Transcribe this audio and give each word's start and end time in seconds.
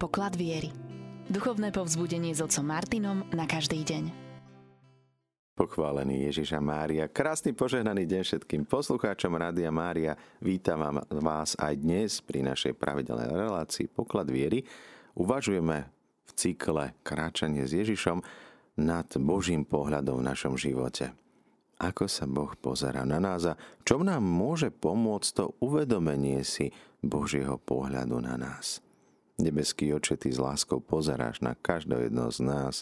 Poklad 0.00 0.32
viery. 0.32 0.72
Duchovné 1.28 1.76
povzbudenie 1.76 2.32
s 2.32 2.40
otcom 2.40 2.64
Martinom 2.64 3.20
na 3.36 3.44
každý 3.44 3.84
deň. 3.84 4.08
Pochválený 5.52 6.24
Ježiša 6.32 6.56
Mária. 6.56 7.04
Krásny 7.04 7.52
požehnaný 7.52 8.08
deň 8.08 8.22
všetkým 8.24 8.64
poslucháčom 8.64 9.36
Rádia 9.36 9.68
Mária. 9.68 10.16
Vítam 10.40 11.04
vás 11.04 11.52
aj 11.60 11.84
dnes 11.84 12.24
pri 12.24 12.40
našej 12.48 12.80
pravidelnej 12.80 13.28
relácii 13.28 13.92
Poklad 13.92 14.32
viery. 14.32 14.64
Uvažujeme 15.20 15.92
v 16.24 16.30
cykle 16.32 16.96
Kráčanie 17.04 17.68
s 17.68 17.76
Ježišom 17.76 18.24
nad 18.80 19.08
Božím 19.20 19.68
pohľadom 19.68 20.24
v 20.24 20.26
našom 20.32 20.56
živote 20.56 21.12
ako 21.80 22.12
sa 22.12 22.28
Boh 22.28 22.52
pozera 22.60 23.08
na 23.08 23.16
nás 23.16 23.48
a 23.48 23.56
čo 23.88 24.04
nám 24.04 24.20
môže 24.20 24.68
pomôcť 24.68 25.28
to 25.32 25.44
uvedomenie 25.64 26.44
si 26.44 26.68
Božieho 27.00 27.56
pohľadu 27.56 28.20
na 28.20 28.36
nás. 28.36 28.84
Nebeský 29.40 29.96
oče, 29.96 30.20
Ty 30.20 30.28
s 30.28 30.38
láskou 30.38 30.84
pozeráš 30.84 31.40
na 31.40 31.56
každého 31.56 32.12
jedného 32.12 32.28
z 32.28 32.40
nás. 32.44 32.74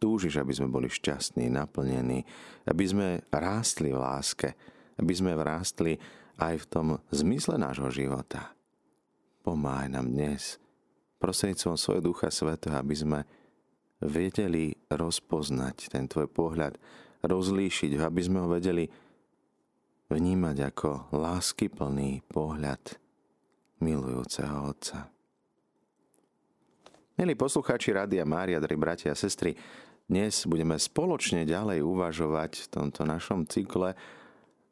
Túžiš, 0.00 0.40
aby 0.40 0.56
sme 0.56 0.72
boli 0.72 0.88
šťastní, 0.88 1.52
naplnení, 1.52 2.24
aby 2.64 2.84
sme 2.88 3.20
rástli 3.28 3.92
v 3.92 4.00
láske, 4.00 4.56
aby 4.96 5.12
sme 5.12 5.36
vrástli 5.36 6.00
aj 6.40 6.64
v 6.64 6.66
tom 6.68 6.86
zmysle 7.12 7.60
nášho 7.60 7.92
života. 7.92 8.56
Pomáhaj 9.44 9.92
nám 9.92 10.08
dnes, 10.08 10.56
prostredníctvom 11.20 11.76
svojho 11.76 12.02
Ducha 12.12 12.32
Svetého, 12.32 12.76
aby 12.80 12.96
sme 12.96 13.20
vedeli 14.00 14.76
rozpoznať 14.88 15.92
ten 15.92 16.08
Tvoj 16.08 16.28
pohľad, 16.32 16.80
rozlíšiť 17.24 17.96
ho, 18.00 18.02
aby 18.08 18.20
sme 18.24 18.40
ho 18.44 18.48
vedeli 18.48 18.88
vnímať 20.12 20.56
ako 20.72 20.90
láskyplný 21.12 22.24
pohľad 22.28 23.00
milujúceho 23.82 24.72
Otca. 24.72 25.15
Milí 27.16 27.32
poslucháči 27.32 27.96
Rádia 27.96 28.28
Mária, 28.28 28.60
drahí 28.60 28.76
bratia 28.76 29.08
a 29.08 29.16
sestry, 29.16 29.56
dnes 30.04 30.44
budeme 30.44 30.76
spoločne 30.76 31.48
ďalej 31.48 31.80
uvažovať 31.80 32.60
v 32.60 32.66
tomto 32.68 33.08
našom 33.08 33.48
cykle 33.48 33.96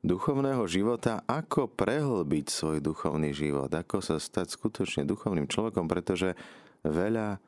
duchovného 0.04 0.60
života, 0.68 1.24
ako 1.24 1.72
prehlbiť 1.72 2.52
svoj 2.52 2.84
duchovný 2.84 3.32
život, 3.32 3.72
ako 3.72 4.04
sa 4.04 4.20
stať 4.20 4.60
skutočne 4.60 5.08
duchovným 5.08 5.48
človekom, 5.48 5.88
pretože 5.88 6.36
veľa 6.84 7.40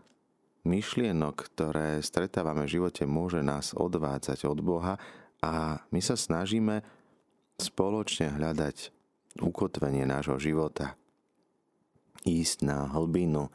myšlienok, 0.64 1.36
ktoré 1.44 2.00
stretávame 2.00 2.64
v 2.64 2.80
živote, 2.80 3.04
môže 3.04 3.44
nás 3.44 3.76
odvádzať 3.76 4.48
od 4.48 4.64
Boha 4.64 4.96
a 5.44 5.76
my 5.92 6.00
sa 6.00 6.16
snažíme 6.16 6.80
spoločne 7.60 8.32
hľadať 8.32 8.96
ukotvenie 9.44 10.08
nášho 10.08 10.40
života, 10.40 10.96
ísť 12.24 12.64
na 12.64 12.88
hlbinu, 12.96 13.52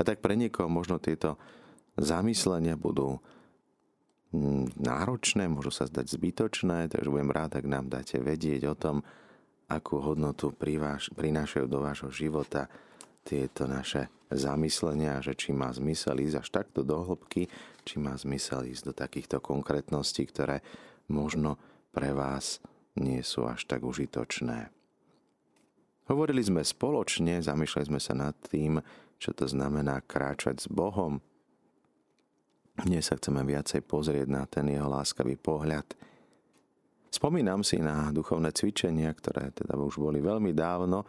a 0.00 0.04
tak 0.04 0.24
pre 0.24 0.32
niekoho 0.32 0.72
možno 0.72 0.96
tieto 0.96 1.36
zamyslenia 2.00 2.80
budú 2.80 3.20
mm, 4.32 4.80
náročné, 4.80 5.44
môžu 5.44 5.68
sa 5.68 5.84
zdať 5.84 6.16
zbytočné, 6.16 6.88
takže 6.88 7.12
budem 7.12 7.28
rád, 7.28 7.60
ak 7.60 7.68
nám 7.68 7.92
dáte 7.92 8.16
vedieť 8.16 8.72
o 8.72 8.74
tom, 8.74 9.04
akú 9.68 10.00
hodnotu 10.00 10.56
prinášajú 11.14 11.66
do 11.68 11.78
vášho 11.84 12.08
života 12.08 12.72
tieto 13.22 13.68
naše 13.68 14.08
zamyslenia, 14.32 15.20
že 15.20 15.36
či 15.36 15.52
má 15.52 15.68
zmysel 15.70 16.24
ísť 16.24 16.36
až 16.40 16.48
takto 16.48 16.80
do 16.80 17.04
hĺbky, 17.04 17.46
či 17.84 18.00
má 18.00 18.16
zmysel 18.16 18.66
ísť 18.72 18.82
do 18.88 18.92
takýchto 18.96 19.36
konkrétností, 19.38 20.24
ktoré 20.26 20.64
možno 21.12 21.60
pre 21.92 22.16
vás 22.16 22.58
nie 22.96 23.20
sú 23.20 23.46
až 23.46 23.68
tak 23.68 23.84
užitočné. 23.84 24.79
Hovorili 26.10 26.42
sme 26.42 26.66
spoločne, 26.66 27.38
zamýšľali 27.38 27.86
sme 27.86 28.00
sa 28.02 28.18
nad 28.18 28.34
tým, 28.50 28.82
čo 29.22 29.30
to 29.30 29.46
znamená 29.46 30.02
kráčať 30.02 30.58
s 30.58 30.66
Bohom. 30.66 31.22
Dnes 32.82 33.06
sa 33.06 33.14
chceme 33.14 33.46
viacej 33.46 33.86
pozrieť 33.86 34.26
na 34.26 34.42
ten 34.50 34.66
jeho 34.66 34.90
láskavý 34.90 35.38
pohľad. 35.38 35.86
Spomínam 37.14 37.62
si 37.62 37.78
na 37.78 38.10
duchovné 38.10 38.50
cvičenia, 38.50 39.14
ktoré 39.14 39.54
teda 39.54 39.78
už 39.78 40.02
boli 40.02 40.18
veľmi 40.18 40.50
dávno. 40.50 41.06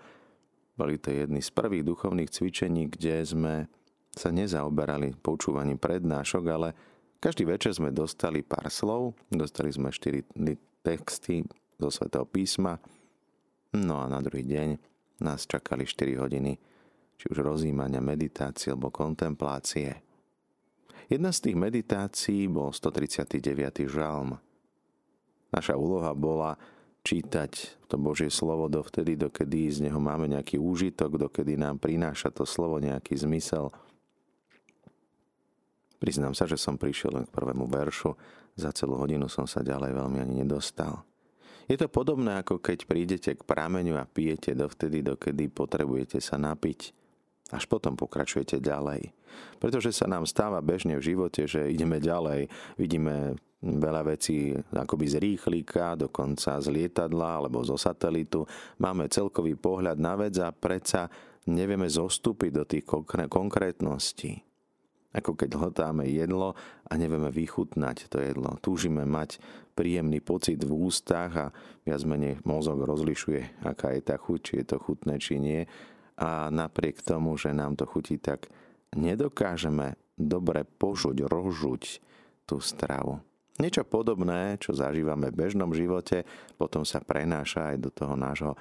Boli 0.77 1.01
to 1.01 1.09
jedny 1.09 1.41
z 1.41 1.49
prvých 1.49 1.81
duchovných 1.81 2.29
cvičení, 2.29 2.85
kde 2.93 3.25
sme 3.25 3.55
sa 4.13 4.29
nezaoberali 4.29 5.17
počúvaním 5.17 5.81
prednášok, 5.81 6.43
ale 6.45 6.77
každý 7.17 7.49
večer 7.49 7.73
sme 7.73 7.89
dostali 7.89 8.45
pár 8.45 8.69
slov, 8.69 9.17
dostali 9.33 9.73
sme 9.73 9.89
štyri 9.89 10.21
texty 10.85 11.41
zo 11.81 11.89
Svetého 11.89 12.29
písma, 12.29 12.77
no 13.73 13.97
a 13.97 14.05
na 14.05 14.21
druhý 14.21 14.45
deň 14.45 14.90
nás 15.21 15.45
čakali 15.45 15.85
4 15.85 16.17
hodiny 16.17 16.57
či 17.21 17.29
už 17.29 17.45
rozímania, 17.45 18.01
meditácie 18.01 18.73
alebo 18.73 18.89
kontemplácie. 18.89 20.01
Jedna 21.05 21.29
z 21.29 21.39
tých 21.45 21.57
meditácií 21.59 22.49
bol 22.49 22.73
139. 22.73 23.85
žalm. 23.85 24.41
Naša 25.53 25.77
úloha 25.77 26.17
bola 26.17 26.57
čítať 27.05 27.77
to 27.85 28.01
Božie 28.01 28.33
slovo 28.33 28.65
dovtedy, 28.71 29.19
dokedy 29.19 29.69
z 29.69 29.85
neho 29.85 30.01
máme 30.01 30.31
nejaký 30.33 30.57
úžitok, 30.57 31.21
dokedy 31.21 31.61
nám 31.61 31.77
prináša 31.77 32.33
to 32.33 32.47
slovo 32.47 32.81
nejaký 32.81 33.13
zmysel. 33.19 33.69
Priznám 36.01 36.33
sa, 36.33 36.49
že 36.49 36.57
som 36.57 36.81
prišiel 36.81 37.21
len 37.21 37.25
k 37.29 37.35
prvému 37.35 37.69
veršu, 37.69 38.17
za 38.57 38.73
celú 38.73 38.97
hodinu 38.97 39.29
som 39.29 39.45
sa 39.45 39.61
ďalej 39.61 39.93
veľmi 39.93 40.17
ani 40.17 40.41
nedostal. 40.41 41.05
Je 41.69 41.77
to 41.77 41.87
podobné, 41.91 42.41
ako 42.41 42.57
keď 42.57 42.89
prídete 42.89 43.31
k 43.37 43.41
prameňu 43.45 43.97
a 43.97 44.09
pijete 44.09 44.57
dovtedy, 44.57 45.05
dokedy 45.05 45.49
potrebujete 45.51 46.17
sa 46.21 46.39
napiť. 46.41 46.93
Až 47.51 47.67
potom 47.67 47.99
pokračujete 47.99 48.63
ďalej. 48.63 49.11
Pretože 49.59 49.91
sa 49.91 50.07
nám 50.07 50.23
stáva 50.23 50.63
bežne 50.63 50.95
v 50.95 51.13
živote, 51.13 51.47
že 51.47 51.67
ideme 51.67 51.99
ďalej, 51.99 52.47
vidíme 52.79 53.35
veľa 53.61 54.17
vecí 54.17 54.57
akoby 54.73 55.05
z 55.05 55.15
rýchlika, 55.21 55.93
dokonca 55.93 56.57
z 56.57 56.67
lietadla 56.71 57.45
alebo 57.45 57.61
zo 57.61 57.77
satelitu. 57.77 58.43
Máme 58.81 59.05
celkový 59.11 59.53
pohľad 59.53 60.01
na 60.01 60.17
vec 60.17 60.35
a 60.41 60.49
predsa 60.49 61.07
nevieme 61.45 61.85
zostúpiť 61.85 62.51
do 62.51 62.63
tých 62.65 62.85
konkrétností. 63.29 64.50
Ako 65.11 65.35
keď 65.35 65.59
hltáme 65.59 66.07
jedlo 66.07 66.55
a 66.87 66.93
nevieme 66.95 67.27
vychutnať 67.27 68.07
to 68.07 68.23
jedlo. 68.23 68.55
Túžime 68.63 69.03
mať 69.03 69.43
príjemný 69.75 70.23
pocit 70.23 70.63
v 70.63 70.71
ústach 70.71 71.31
a 71.35 71.45
viac 71.83 72.01
menej 72.07 72.39
mozog 72.47 72.79
rozlišuje, 72.87 73.63
aká 73.67 73.91
je 73.91 74.01
tá 74.03 74.15
chuť, 74.15 74.39
či 74.39 74.53
je 74.63 74.65
to 74.71 74.77
chutné, 74.79 75.19
či 75.19 75.35
nie 75.35 75.67
a 76.21 76.53
napriek 76.53 77.01
tomu, 77.01 77.33
že 77.35 77.51
nám 77.51 77.75
to 77.75 77.89
chutí, 77.89 78.21
tak 78.21 78.47
nedokážeme 78.93 79.97
dobre 80.15 80.63
požuť, 80.63 81.25
rožuť 81.25 81.83
tú 82.45 82.61
stravu. 82.61 83.19
Niečo 83.57 83.83
podobné, 83.83 84.55
čo 84.61 84.71
zažívame 84.71 85.29
v 85.29 85.39
bežnom 85.43 85.73
živote, 85.75 86.23
potom 86.55 86.87
sa 86.87 87.03
prenáša 87.03 87.73
aj 87.73 87.77
do 87.83 87.89
toho 87.91 88.15
nášho 88.15 88.53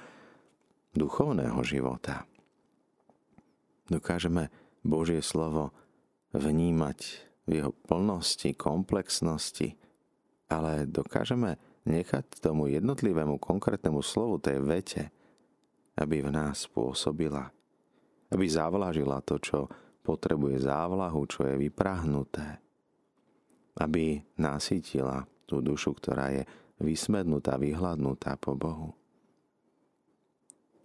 duchovného 0.97 1.57
života. 1.63 2.27
Dokážeme 3.87 4.51
Božie 4.81 5.21
slovo 5.23 5.71
vnímať 6.31 6.99
v 7.47 7.51
jeho 7.61 7.71
plnosti, 7.87 8.55
komplexnosti, 8.55 9.75
ale 10.51 10.87
dokážeme 10.87 11.59
nechať 11.87 12.43
tomu 12.43 12.69
jednotlivému 12.69 13.41
konkrétnemu 13.41 14.03
slovu, 14.05 14.37
tej 14.37 14.61
vete, 14.61 15.03
aby 15.97 16.21
v 16.21 16.29
nás 16.31 16.69
pôsobila, 16.69 17.49
aby 18.31 18.45
zavlažila 18.47 19.19
to, 19.25 19.41
čo 19.41 19.59
potrebuje 20.01 20.65
závlahu, 20.65 21.25
čo 21.29 21.45
je 21.45 21.55
vyprahnuté, 21.57 22.61
aby 23.77 24.21
nasytila 24.37 25.25
tú 25.45 25.59
dušu, 25.59 25.97
ktorá 25.97 26.31
je 26.31 26.43
vysmednutá, 26.81 27.59
vyhľadnutá 27.61 28.37
po 28.41 28.57
Bohu. 28.57 28.95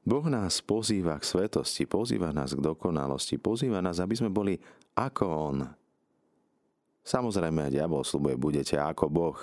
Boh 0.06 0.22
nás 0.30 0.62
pozýva 0.62 1.18
k 1.18 1.26
svetosti, 1.26 1.82
pozýva 1.82 2.30
nás 2.30 2.54
k 2.54 2.62
dokonalosti, 2.62 3.42
pozýva 3.42 3.82
nás, 3.82 3.98
aby 3.98 4.14
sme 4.14 4.30
boli 4.30 4.54
ako 4.96 5.24
On. 5.28 5.58
Samozrejme, 7.06 7.70
diabol 7.70 8.02
slubuje, 8.02 8.34
budete 8.34 8.80
ako 8.80 9.06
Boh. 9.06 9.38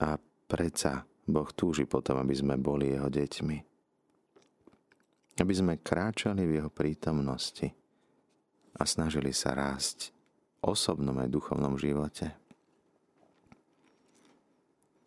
A 0.00 0.16
predsa 0.48 1.04
Boh 1.28 1.46
túži 1.52 1.86
potom, 1.86 2.18
aby 2.18 2.34
sme 2.34 2.56
boli 2.56 2.96
Jeho 2.96 3.06
deťmi 3.06 3.70
aby 5.40 5.54
sme 5.56 5.80
kráčali 5.80 6.44
v 6.44 6.60
jeho 6.60 6.70
prítomnosti 6.70 7.72
a 8.76 8.84
snažili 8.84 9.32
sa 9.32 9.56
rásť 9.56 10.12
osobnom 10.60 11.16
aj 11.16 11.32
duchovnom 11.32 11.80
živote. 11.80 12.36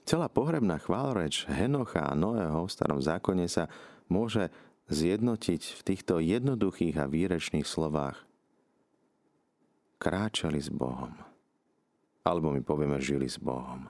Celá 0.04 0.28
pohrebná 0.28 0.82
chváloreč 0.82 1.48
Henocha 1.48 2.04
a 2.04 2.18
Noého 2.18 2.68
v 2.68 2.74
starom 2.74 3.00
zákone 3.00 3.48
sa 3.48 3.72
môže 4.12 4.52
zjednotiť 4.92 5.62
v 5.80 5.82
týchto 5.86 6.20
jednoduchých 6.20 7.00
a 7.00 7.08
výrečných 7.08 7.64
slovách. 7.64 8.20
Kráčali 10.04 10.60
s 10.60 10.68
Bohom. 10.68 11.16
Alebo 12.28 12.52
my 12.52 12.60
povieme, 12.60 13.00
žili 13.00 13.32
s 13.32 13.40
Bohom. 13.40 13.88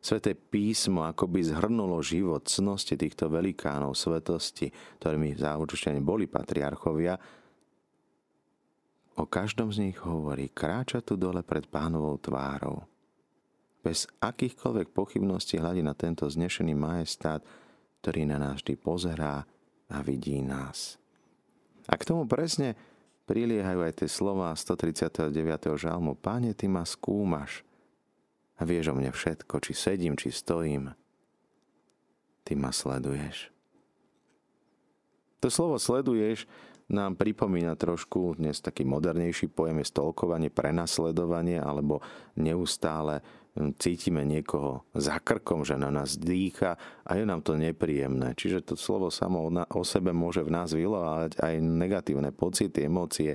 Sveté 0.00 0.32
písmo 0.32 1.04
akoby 1.04 1.44
zhrnulo 1.44 2.00
život 2.00 2.48
cnosti 2.48 2.96
týchto 2.96 3.28
velikánov 3.28 3.92
svetosti, 3.92 4.72
ktorými 4.96 5.36
závočušťane 5.36 6.00
boli 6.00 6.24
patriarchovia, 6.24 7.20
o 9.20 9.28
každom 9.28 9.68
z 9.68 9.92
nich 9.92 10.00
hovorí, 10.00 10.48
kráča 10.48 11.04
tu 11.04 11.20
dole 11.20 11.44
pred 11.44 11.68
pánovou 11.68 12.16
tvárou. 12.16 12.88
Bez 13.84 14.08
akýchkoľvek 14.24 14.96
pochybností 14.96 15.60
hľadí 15.60 15.84
na 15.84 15.92
tento 15.92 16.24
znešený 16.24 16.72
majestát, 16.72 17.44
ktorý 18.00 18.24
na 18.24 18.40
nás 18.40 18.64
vždy 18.64 18.80
pozerá 18.80 19.44
a 19.92 19.96
vidí 20.00 20.40
nás. 20.40 20.96
A 21.84 22.00
k 22.00 22.08
tomu 22.08 22.24
presne 22.24 22.80
priliehajú 23.30 23.86
aj 23.86 24.02
tie 24.02 24.08
slova 24.10 24.50
139. 24.50 25.30
žalmu. 25.78 26.18
Páne, 26.18 26.50
ty 26.50 26.66
ma 26.66 26.82
skúmaš 26.82 27.62
a 28.58 28.66
vieš 28.66 28.90
o 28.90 28.98
mne 28.98 29.14
všetko, 29.14 29.62
či 29.62 29.70
sedím, 29.70 30.18
či 30.18 30.34
stojím. 30.34 30.90
Ty 32.42 32.52
ma 32.58 32.74
sleduješ. 32.74 33.54
To 35.38 35.46
slovo 35.46 35.78
sleduješ 35.78 36.50
nám 36.90 37.14
pripomína 37.14 37.78
trošku 37.78 38.34
dnes 38.34 38.58
taký 38.58 38.82
modernejší 38.82 39.46
pojem 39.54 39.78
je 39.78 39.86
stolkovanie, 39.94 40.50
prenasledovanie 40.50 41.62
alebo 41.62 42.02
neustále 42.34 43.22
cítime 43.78 44.22
niekoho 44.22 44.86
za 44.94 45.18
krkom, 45.18 45.66
že 45.66 45.74
na 45.74 45.90
nás 45.90 46.14
dýcha 46.14 46.78
a 47.02 47.10
je 47.18 47.26
nám 47.26 47.42
to 47.42 47.58
nepríjemné. 47.58 48.38
Čiže 48.38 48.72
to 48.72 48.74
slovo 48.78 49.10
samo 49.10 49.50
o 49.50 49.82
sebe 49.82 50.14
môže 50.14 50.46
v 50.46 50.54
nás 50.54 50.70
vyvolávať 50.70 51.38
aj 51.42 51.54
negatívne 51.58 52.30
pocity, 52.30 52.86
emócie, 52.86 53.34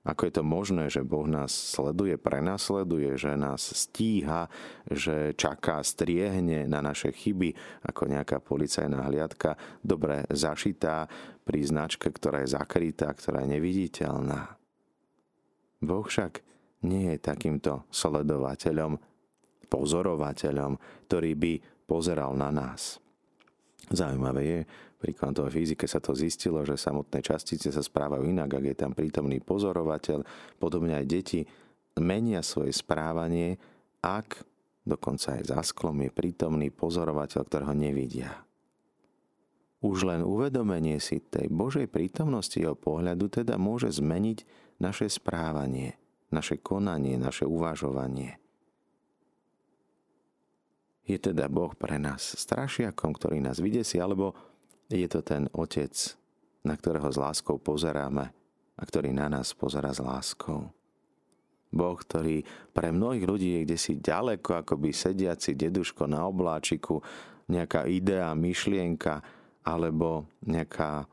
ako 0.00 0.22
je 0.24 0.32
to 0.32 0.44
možné, 0.44 0.88
že 0.88 1.04
Boh 1.04 1.28
nás 1.28 1.52
sleduje, 1.52 2.16
prenasleduje, 2.16 3.20
že 3.20 3.36
nás 3.36 3.60
stíha, 3.60 4.48
že 4.88 5.36
čaká, 5.36 5.84
striehne 5.84 6.64
na 6.64 6.80
naše 6.80 7.12
chyby, 7.12 7.52
ako 7.84 8.08
nejaká 8.08 8.40
policajná 8.40 8.96
hliadka, 9.12 9.60
dobre 9.84 10.24
zašitá 10.32 11.04
pri 11.44 11.60
značke, 11.68 12.08
ktorá 12.08 12.40
je 12.48 12.56
zakrytá, 12.56 13.12
ktorá 13.12 13.44
je 13.44 13.60
neviditeľná. 13.60 14.56
Boh 15.84 16.04
však 16.08 16.40
nie 16.80 17.12
je 17.12 17.18
takýmto 17.20 17.84
sledovateľom, 17.92 18.96
pozorovateľom, 19.70 21.06
ktorý 21.06 21.32
by 21.38 21.52
pozeral 21.86 22.34
na 22.34 22.50
nás. 22.50 22.98
Zaujímavé 23.90 24.42
je, 24.42 24.60
pri 25.00 25.16
kvantovej 25.16 25.56
fyzike 25.56 25.88
sa 25.88 25.96
to 25.96 26.12
zistilo, 26.12 26.60
že 26.60 26.76
samotné 26.76 27.24
častice 27.24 27.72
sa 27.72 27.80
správajú 27.80 28.28
inak, 28.28 28.52
ak 28.52 28.64
je 28.68 28.76
tam 28.76 28.92
prítomný 28.92 29.40
pozorovateľ. 29.40 30.20
Podobne 30.60 31.00
aj 31.00 31.06
deti 31.08 31.40
menia 31.96 32.44
svoje 32.44 32.76
správanie, 32.76 33.56
ak 34.04 34.44
dokonca 34.84 35.40
aj 35.40 35.56
za 35.56 35.60
sklom 35.64 36.04
je 36.04 36.10
prítomný 36.12 36.68
pozorovateľ, 36.68 37.40
ktorého 37.48 37.72
nevidia. 37.72 38.44
Už 39.80 40.04
len 40.04 40.20
uvedomenie 40.20 41.00
si 41.00 41.24
tej 41.24 41.48
Božej 41.48 41.88
prítomnosti 41.88 42.60
jeho 42.60 42.76
pohľadu 42.76 43.32
teda 43.32 43.56
môže 43.56 43.88
zmeniť 43.88 44.44
naše 44.76 45.08
správanie, 45.08 45.96
naše 46.28 46.60
konanie, 46.60 47.16
naše 47.16 47.48
uvažovanie. 47.48 48.36
Je 51.10 51.18
teda 51.18 51.50
Boh 51.50 51.74
pre 51.74 51.98
nás 51.98 52.22
strašiakom, 52.38 53.10
ktorý 53.18 53.42
nás 53.42 53.58
vydesí, 53.58 53.98
alebo 53.98 54.30
je 54.86 55.10
to 55.10 55.26
ten 55.26 55.50
Otec, 55.50 55.90
na 56.62 56.78
ktorého 56.78 57.10
s 57.10 57.18
láskou 57.18 57.58
pozeráme 57.58 58.30
a 58.78 58.82
ktorý 58.86 59.10
na 59.10 59.26
nás 59.26 59.50
pozera 59.50 59.90
s 59.90 59.98
láskou. 59.98 60.70
Boh, 61.74 61.98
ktorý 61.98 62.46
pre 62.70 62.94
mnohých 62.94 63.26
ľudí 63.26 63.48
je 63.58 63.60
kde 63.66 63.78
si 63.78 63.98
ďaleko, 63.98 64.62
ako 64.62 64.78
by 64.78 64.90
sediaci 64.94 65.58
deduško 65.58 66.06
na 66.06 66.22
obláčiku, 66.30 67.02
nejaká 67.50 67.90
idea, 67.90 68.30
myšlienka 68.38 69.18
alebo 69.66 70.30
nejaká 70.46 71.10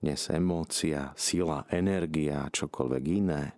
dnes 0.00 0.24
emócia, 0.32 1.12
sila, 1.20 1.68
energia, 1.68 2.48
čokoľvek 2.48 3.04
iné. 3.12 3.52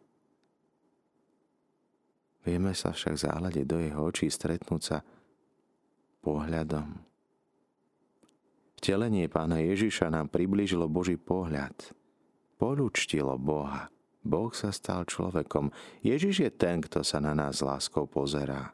Vieme 2.43 2.75
sa 2.75 2.91
však 2.91 3.15
záhľadiť 3.15 3.65
do 3.67 3.79
jeho 3.83 4.03
očí, 4.07 4.31
stretnúť 4.31 4.83
sa 4.83 4.99
pohľadom 6.27 7.07
Vtelenie 8.77 9.27
pána 9.27 9.65
Ježiša 9.65 10.13
nám 10.13 10.31
priblížilo 10.31 10.87
Boží 10.87 11.17
pohľad. 11.19 11.75
Polúčtilo 12.55 13.35
Boha. 13.35 13.89
Boh 14.23 14.53
sa 14.55 14.71
stal 14.71 15.09
človekom. 15.09 15.75
Ježiš 16.07 16.47
je 16.47 16.51
ten, 16.55 16.79
kto 16.79 17.03
sa 17.03 17.19
na 17.19 17.35
nás 17.35 17.65
láskou 17.65 18.07
pozerá. 18.07 18.71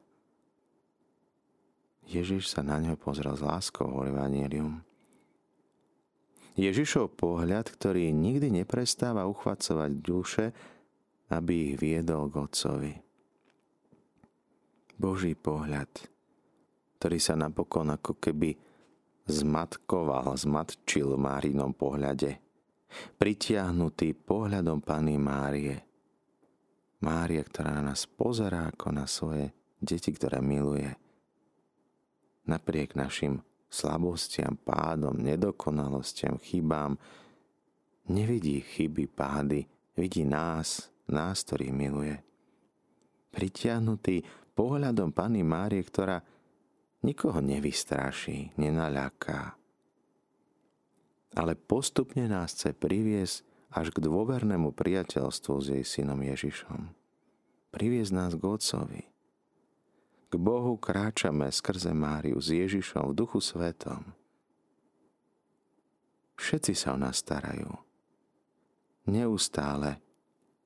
Ježiš 2.04 2.50
sa 2.50 2.60
na 2.60 2.82
ňo 2.82 2.98
pozrel 2.98 3.32
s 3.32 3.40
láskou, 3.40 3.88
hovorí 3.88 4.12
Evangelium. 4.12 4.84
Ježišov 6.60 7.16
pohľad, 7.16 7.72
ktorý 7.72 8.12
nikdy 8.12 8.52
neprestáva 8.52 9.24
uchvacovať 9.24 9.90
duše, 10.02 10.46
aby 11.32 11.72
ich 11.72 11.76
viedol 11.80 12.28
k 12.28 12.34
Otcovi. 12.36 12.94
Boží 15.00 15.32
pohľad, 15.32 16.11
ktorý 17.02 17.18
sa 17.18 17.34
napokon 17.34 17.90
ako 17.98 18.14
keby 18.22 18.54
zmatkoval, 19.26 20.38
zmatčil 20.38 21.18
Márinom 21.18 21.74
pohľade. 21.74 22.38
Pritiahnutý 23.18 24.14
pohľadom 24.14 24.78
Pany 24.78 25.18
Márie. 25.18 25.82
Mária, 27.02 27.42
ktorá 27.42 27.82
nás 27.82 28.06
pozerá 28.06 28.70
ako 28.70 28.94
na 28.94 29.10
svoje 29.10 29.50
deti, 29.82 30.14
ktoré 30.14 30.38
miluje. 30.38 30.94
Napriek 32.46 32.94
našim 32.94 33.42
slabostiam, 33.66 34.54
pádom, 34.54 35.18
nedokonalostiam, 35.18 36.38
chybám, 36.38 36.94
nevidí 38.14 38.62
chyby, 38.62 39.10
pády, 39.10 39.66
vidí 39.98 40.22
nás, 40.22 40.86
nás, 41.10 41.42
ktorý 41.42 41.74
miluje. 41.74 42.14
Pritiahnutý 43.34 44.22
pohľadom 44.54 45.10
Pany 45.10 45.42
Márie, 45.42 45.82
ktorá 45.82 46.22
nikoho 47.02 47.42
nevystraší, 47.42 48.54
nenaľaká. 48.54 49.58
Ale 51.34 51.58
postupne 51.58 52.30
nás 52.30 52.54
chce 52.54 52.70
priviesť 52.72 53.42
až 53.72 53.90
k 53.90 54.04
dôvernému 54.04 54.70
priateľstvu 54.72 55.54
s 55.58 55.66
jej 55.72 55.84
synom 55.84 56.20
Ježišom. 56.22 56.92
Priviesť 57.72 58.12
nás 58.12 58.32
k 58.36 58.42
Otcovi. 58.44 59.02
K 60.28 60.34
Bohu 60.36 60.76
kráčame 60.76 61.48
skrze 61.48 61.92
Máriu 61.92 62.40
s 62.40 62.52
Ježišom 62.52 63.12
v 63.12 63.16
duchu 63.16 63.40
svetom. 63.40 64.12
Všetci 66.36 66.72
sa 66.76 66.96
o 66.96 66.98
nás 67.00 67.20
starajú. 67.20 67.68
Neustále 69.08 70.00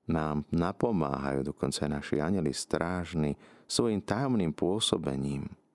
nám 0.07 0.47
napomáhajú 0.55 1.51
dokonca 1.51 1.87
naši 1.91 2.23
anjeli 2.23 2.55
strážni 2.55 3.35
svojim 3.67 4.03
tajomným 4.03 4.55
pôsobením– 4.55 5.47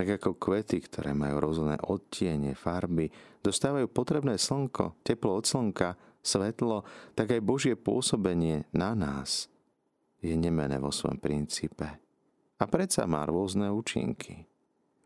tak 0.00 0.16
ako 0.16 0.40
kvety, 0.40 0.80
ktoré 0.80 1.12
majú 1.12 1.44
rôzne 1.44 1.76
odtiene, 1.84 2.56
farby, 2.56 3.12
dostávajú 3.44 3.84
potrebné 3.92 4.40
slnko, 4.40 5.04
teplo 5.04 5.36
od 5.36 5.44
slnka, 5.44 5.92
svetlo, 6.24 6.88
tak 7.12 7.36
aj 7.36 7.44
Božie 7.44 7.76
pôsobenie 7.76 8.64
na 8.72 8.96
nás 8.96 9.52
je 10.24 10.32
nemené 10.32 10.80
vo 10.80 10.88
svojom 10.88 11.20
princípe. 11.20 11.84
A 12.56 12.64
predsa 12.64 13.04
má 13.04 13.28
rôzne 13.28 13.68
účinky. 13.68 14.48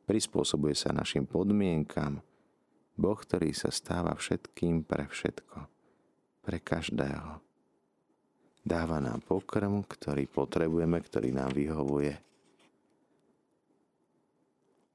Prispôsobuje 0.06 0.78
sa 0.78 0.94
našim 0.94 1.26
podmienkam. 1.26 2.22
Boh, 2.94 3.18
ktorý 3.18 3.50
sa 3.50 3.74
stáva 3.74 4.14
všetkým 4.14 4.86
pre 4.86 5.10
všetko. 5.10 5.58
Pre 6.46 6.58
každého. 6.62 7.42
Dáva 8.62 9.02
nám 9.02 9.26
pokrm, 9.26 9.82
ktorý 9.90 10.30
potrebujeme, 10.30 11.02
ktorý 11.02 11.34
nám 11.34 11.50
vyhovuje 11.50 12.14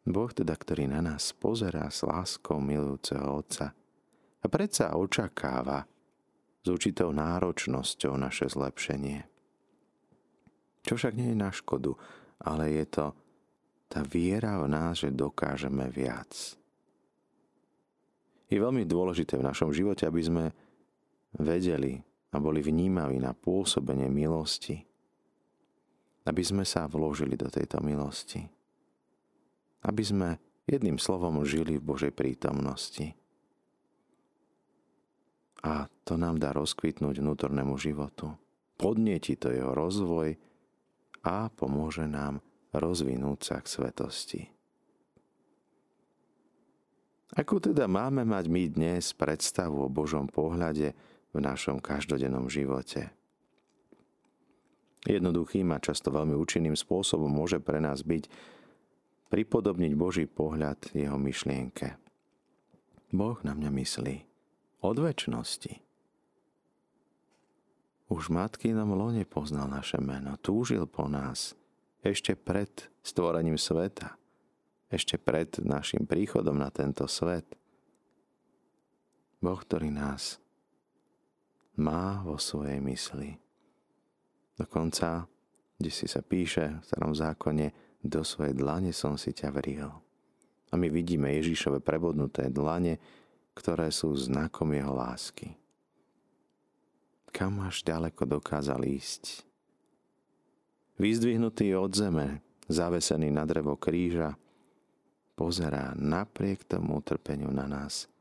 Boh 0.10 0.34
teda, 0.34 0.58
ktorý 0.58 0.90
na 0.90 1.06
nás 1.06 1.30
pozerá 1.38 1.86
s 1.94 2.02
láskou 2.02 2.58
milujúceho 2.58 3.30
Otca 3.30 3.78
a 4.42 4.46
predsa 4.50 4.98
očakáva 4.98 5.86
s 6.66 6.68
určitou 6.68 7.14
náročnosťou 7.14 8.18
naše 8.18 8.50
zlepšenie. 8.50 9.22
Čo 10.82 10.98
však 10.98 11.14
nie 11.14 11.30
je 11.30 11.38
na 11.38 11.54
škodu, 11.54 11.94
ale 12.42 12.74
je 12.74 12.86
to 12.90 13.06
tá 13.86 14.02
viera 14.02 14.58
v 14.58 14.66
nás, 14.74 15.06
že 15.06 15.14
dokážeme 15.14 15.86
viac. 15.94 16.58
Je 18.50 18.58
veľmi 18.58 18.90
dôležité 18.90 19.38
v 19.38 19.46
našom 19.46 19.70
živote, 19.70 20.10
aby 20.10 20.22
sme 20.26 20.46
vedeli 21.38 22.02
a 22.34 22.42
boli 22.42 22.66
vnímaví 22.66 23.22
na 23.22 23.38
pôsobenie 23.38 24.10
milosti. 24.10 24.82
Aby 26.26 26.42
sme 26.42 26.66
sa 26.66 26.90
vložili 26.90 27.38
do 27.38 27.46
tejto 27.46 27.78
milosti 27.86 28.59
aby 29.86 30.04
sme 30.04 30.30
jedným 30.68 31.02
slovom 31.02 31.42
žili 31.48 31.80
v 31.80 31.88
Božej 31.88 32.12
prítomnosti. 32.14 33.16
A 35.60 35.92
to 36.08 36.16
nám 36.16 36.40
dá 36.40 36.56
rozkvitnúť 36.56 37.20
vnútornému 37.20 37.76
životu. 37.76 38.32
Podnieti 38.80 39.36
to 39.36 39.52
jeho 39.52 39.76
rozvoj 39.76 40.40
a 41.28 41.52
pomôže 41.52 42.08
nám 42.08 42.40
rozvinúť 42.72 43.40
sa 43.44 43.58
k 43.60 43.68
svetosti. 43.68 44.42
Ako 47.36 47.62
teda 47.62 47.86
máme 47.86 48.26
mať 48.26 48.46
my 48.50 48.64
dnes 48.72 49.14
predstavu 49.14 49.86
o 49.86 49.92
Božom 49.92 50.26
pohľade 50.32 50.98
v 51.30 51.38
našom 51.38 51.78
každodennom 51.78 52.50
živote. 52.50 53.14
Jednoduchým 55.06 55.70
a 55.72 55.80
často 55.80 56.10
veľmi 56.10 56.34
účinným 56.34 56.74
spôsobom 56.74 57.30
môže 57.30 57.62
pre 57.62 57.78
nás 57.78 58.02
byť 58.02 58.28
pripodobniť 59.30 59.94
Boží 59.94 60.26
pohľad 60.26 60.92
jeho 60.98 61.16
myšlienke. 61.16 61.96
Boh 63.10 63.38
na 63.46 63.54
mňa 63.58 63.70
myslí 63.74 64.16
od 64.82 64.98
väčšnosti. 64.98 65.74
Už 68.10 68.34
matkinom 68.34 68.90
lone 68.98 69.22
poznal 69.26 69.70
naše 69.70 70.02
meno, 70.02 70.34
túžil 70.42 70.90
po 70.90 71.06
nás 71.06 71.54
ešte 72.02 72.34
pred 72.34 72.70
stvorením 73.06 73.58
sveta, 73.58 74.18
ešte 74.90 75.22
pred 75.22 75.62
našim 75.62 76.10
príchodom 76.10 76.58
na 76.58 76.74
tento 76.74 77.06
svet. 77.06 77.46
Boh, 79.40 79.60
ktorý 79.62 79.94
nás 79.94 80.42
má 81.78 82.26
vo 82.26 82.36
svojej 82.42 82.82
mysli. 82.82 83.38
Dokonca, 84.58 85.30
kde 85.80 85.92
si 85.94 86.10
sa 86.10 86.20
píše 86.20 86.82
v 86.82 86.84
starom 86.84 87.14
zákone, 87.16 87.89
do 88.00 88.22
svojej 88.24 88.56
dlane 88.56 88.96
som 88.96 89.20
si 89.20 89.36
ťa 89.36 89.50
vril. 89.52 89.90
A 90.70 90.74
my 90.78 90.88
vidíme 90.88 91.34
Ježišove 91.36 91.82
prebodnuté 91.82 92.48
dlane, 92.48 93.02
ktoré 93.58 93.92
sú 93.92 94.14
znakom 94.16 94.72
jeho 94.72 94.94
lásky. 94.94 95.58
Kam 97.30 97.62
až 97.62 97.84
ďaleko 97.86 98.26
dokázal 98.26 98.86
ísť? 98.86 99.46
Vyzdvihnutý 101.00 101.76
od 101.76 101.96
zeme, 101.96 102.44
zavesený 102.68 103.32
na 103.32 103.48
drevo 103.48 103.80
kríža, 103.80 104.36
pozerá 105.40 105.96
napriek 105.96 106.68
tomu 106.68 107.00
utrpeniu 107.00 107.48
na 107.52 107.64
nás 107.68 108.12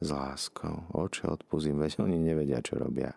s 0.00 0.08
láskou. 0.08 0.84
Oče, 0.92 1.28
odpuzím, 1.28 1.80
veď 1.80 2.04
oni 2.04 2.20
nevedia, 2.20 2.60
čo 2.60 2.76
robia. 2.76 3.16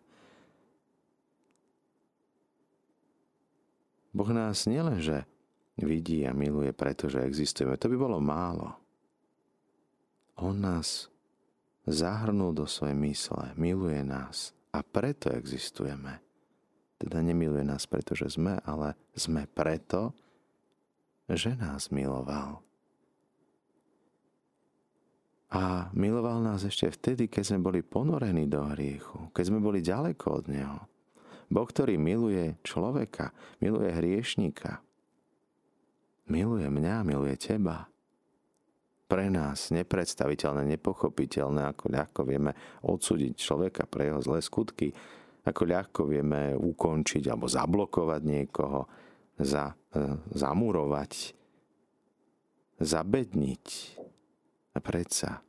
Boh 4.14 4.30
nás 4.30 4.70
nielenže 4.70 5.26
vidí 5.82 6.22
a 6.28 6.36
miluje, 6.36 6.70
pretože 6.76 7.24
existujeme. 7.26 7.80
To 7.80 7.90
by 7.90 7.98
bolo 7.98 8.18
málo. 8.22 8.78
On 10.38 10.54
nás 10.54 11.10
zahrnul 11.86 12.54
do 12.54 12.66
svojej 12.70 12.98
mysle, 12.98 13.54
miluje 13.58 14.02
nás 14.06 14.54
a 14.74 14.82
preto 14.82 15.30
existujeme. 15.34 16.22
Teda 16.98 17.20
nemiluje 17.20 17.66
nás, 17.66 17.84
pretože 17.90 18.38
sme, 18.38 18.58
ale 18.64 18.96
sme 19.14 19.50
preto, 19.50 20.16
že 21.28 21.58
nás 21.58 21.92
miloval. 21.92 22.64
A 25.54 25.94
miloval 25.94 26.42
nás 26.42 26.66
ešte 26.66 26.90
vtedy, 26.90 27.30
keď 27.30 27.44
sme 27.54 27.60
boli 27.62 27.86
ponorení 27.86 28.50
do 28.50 28.66
hriechu, 28.74 29.30
keď 29.38 29.44
sme 29.54 29.60
boli 29.62 29.86
ďaleko 29.86 30.26
od 30.42 30.46
Neho. 30.50 30.80
Boh, 31.54 31.68
ktorý 31.70 32.02
miluje 32.02 32.58
človeka, 32.66 33.30
miluje 33.62 33.94
hriešníka, 33.94 34.82
miluje 36.28 36.68
mňa, 36.70 37.04
miluje 37.04 37.36
teba 37.40 37.88
pre 39.14 39.30
nás 39.30 39.70
nepredstaviteľné, 39.70 40.66
nepochopiteľné, 40.74 41.70
ako 41.70 41.86
ľahko 41.86 42.22
vieme 42.26 42.58
odsúdiť 42.82 43.38
človeka 43.38 43.86
pre 43.86 44.10
jeho 44.10 44.20
zlé 44.26 44.42
skutky, 44.42 44.90
ako 45.46 45.62
ľahko 45.70 46.02
vieme 46.10 46.58
ukončiť 46.58 47.30
alebo 47.30 47.46
zablokovať 47.46 48.22
niekoho, 48.24 48.90
za, 49.38 49.76
e, 49.94 50.18
zamurovať, 50.34 51.36
zabedniť. 52.80 53.66
A 54.74 54.82
predsa 54.82 55.46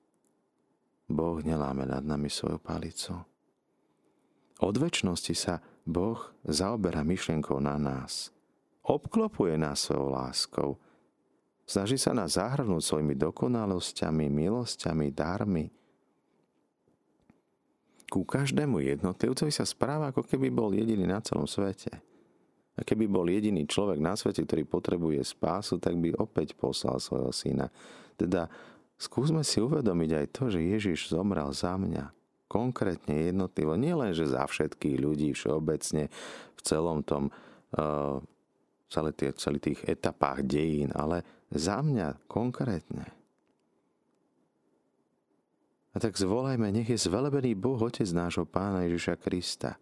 Boh 1.08 1.40
neláme 1.40 1.88
nad 1.88 2.04
nami 2.04 2.28
svoju 2.28 2.60
palicu. 2.60 3.16
Od 4.60 4.74
väčšnosti 4.76 5.34
sa 5.36 5.64
Boh 5.88 6.20
zaoberá 6.44 7.00
myšlienkou 7.00 7.60
na 7.64 7.80
nás. 7.80 8.33
Obklopuje 8.84 9.56
nás 9.56 9.80
svojou 9.88 10.12
láskou, 10.12 10.70
Snaží 11.64 11.96
sa 11.96 12.12
nás 12.12 12.36
zahrnúť 12.36 12.84
svojimi 12.84 13.16
dokonalosťami, 13.16 14.28
milosťami, 14.28 15.06
darmi. 15.16 15.64
Ku 18.12 18.20
každému 18.20 18.84
jednotlivcovi 18.84 19.48
sa 19.48 19.64
správa, 19.64 20.12
ako 20.12 20.28
keby 20.28 20.52
bol 20.52 20.76
jediný 20.76 21.08
na 21.08 21.24
celom 21.24 21.48
svete. 21.48 22.04
A 22.76 22.84
keby 22.84 23.08
bol 23.08 23.24
jediný 23.32 23.64
človek 23.64 23.96
na 23.96 24.12
svete, 24.12 24.44
ktorý 24.44 24.68
potrebuje 24.68 25.24
spásu, 25.24 25.80
tak 25.80 25.96
by 25.96 26.12
opäť 26.20 26.52
poslal 26.52 27.00
svojho 27.00 27.32
syna. 27.32 27.72
Teda 28.20 28.52
skúsme 29.00 29.40
si 29.40 29.64
uvedomiť 29.64 30.10
aj 30.20 30.26
to, 30.36 30.52
že 30.52 30.60
Ježiš 30.60 31.16
zomrel 31.16 31.48
za 31.56 31.80
mňa. 31.80 32.12
Konkrétne 32.44 33.24
jednotlivo. 33.24 33.72
Nie 33.80 33.96
len, 33.96 34.12
že 34.12 34.28
za 34.28 34.44
všetkých 34.44 35.00
ľudí 35.00 35.32
všeobecne 35.32 36.12
v 36.54 36.60
celom 36.60 37.00
tom 37.00 37.32
uh, 37.32 38.20
celých 38.88 39.62
tých 39.62 39.80
etapách 39.86 40.44
dejín, 40.44 40.90
ale 40.94 41.24
za 41.50 41.80
mňa 41.80 42.28
konkrétne. 42.28 43.06
A 45.94 46.02
tak 46.02 46.18
zvolajme, 46.18 46.74
nech 46.74 46.90
je 46.90 46.98
zvelebený 46.98 47.54
Boh, 47.54 47.78
Otec 47.78 48.10
nášho 48.10 48.42
Pána 48.42 48.82
Ježiša 48.82 49.14
Krista, 49.22 49.78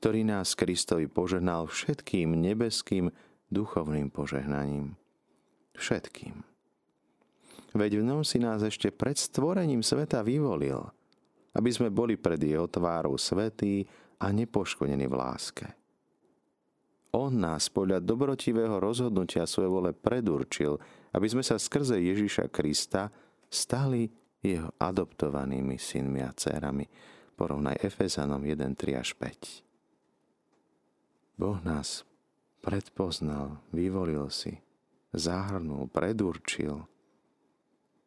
ktorý 0.00 0.24
nás 0.24 0.56
Kristovi 0.56 1.12
požehnal 1.12 1.68
všetkým 1.68 2.32
nebeským 2.32 3.12
duchovným 3.52 4.08
požehnaním. 4.08 4.96
Všetkým. 5.76 6.40
Veď 7.76 8.00
v 8.00 8.06
ňom 8.08 8.24
si 8.24 8.40
nás 8.40 8.64
ešte 8.64 8.88
pred 8.88 9.20
stvorením 9.20 9.84
sveta 9.84 10.24
vyvolil, 10.24 10.88
aby 11.52 11.68
sme 11.68 11.92
boli 11.92 12.16
pred 12.16 12.40
jeho 12.40 12.64
tvárou 12.64 13.20
svetí 13.20 13.84
a 14.16 14.32
nepoškodení 14.32 15.04
v 15.04 15.14
láske. 15.20 15.66
On 17.16 17.32
nás 17.32 17.72
podľa 17.72 18.04
dobrotivého 18.04 18.76
rozhodnutia 18.76 19.48
svoje 19.48 19.72
vole 19.72 19.96
predurčil, 19.96 20.76
aby 21.16 21.26
sme 21.32 21.40
sa 21.40 21.56
skrze 21.56 21.96
Ježiša 21.96 22.52
Krista 22.52 23.08
stali 23.48 24.04
jeho 24.44 24.68
adoptovanými 24.76 25.80
synmi 25.80 26.20
a 26.20 26.28
dcerami. 26.36 26.84
Porovnaj 27.32 27.80
Efezanom 27.80 28.44
1, 28.44 28.76
3 28.76 29.00
až 29.00 29.16
5. 29.16 31.40
Boh 31.40 31.56
nás 31.64 32.04
predpoznal, 32.60 33.64
vyvolil 33.72 34.28
si, 34.28 34.60
zahrnul, 35.16 35.88
predurčil, 35.88 36.84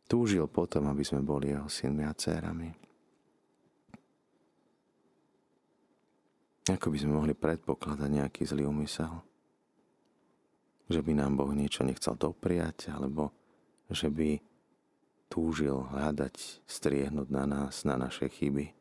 túžil 0.05 0.45
potom, 0.45 0.85
aby 0.85 1.01
sme 1.01 1.25
boli 1.25 1.49
jeho 1.49 1.65
synmi 1.65 2.05
a 2.05 2.13
dcerami. 2.13 2.78
Ako 6.69 6.93
by 6.93 6.97
sme 7.01 7.17
mohli 7.17 7.33
predpokladať 7.33 8.09
nejaký 8.09 8.45
zlý 8.45 8.69
úmysel? 8.69 9.09
Že 10.85 11.01
by 11.01 11.11
nám 11.17 11.33
Boh 11.33 11.49
niečo 11.49 11.81
nechcel 11.81 12.13
dopriať, 12.13 12.93
alebo 12.93 13.33
že 13.89 14.13
by 14.13 14.37
túžil 15.29 15.81
hľadať, 15.89 16.65
striehnúť 16.69 17.29
na 17.33 17.49
nás, 17.49 17.81
na 17.85 17.97
naše 17.97 18.29
chyby. 18.29 18.73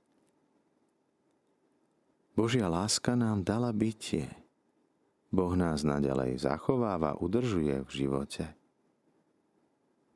Božia 2.36 2.68
láska 2.68 3.16
nám 3.16 3.40
dala 3.40 3.72
bytie. 3.72 4.28
Boh 5.32 5.52
nás 5.56 5.80
naďalej 5.80 6.44
zachováva, 6.44 7.16
udržuje 7.16 7.84
v 7.84 7.90
živote. 7.90 8.52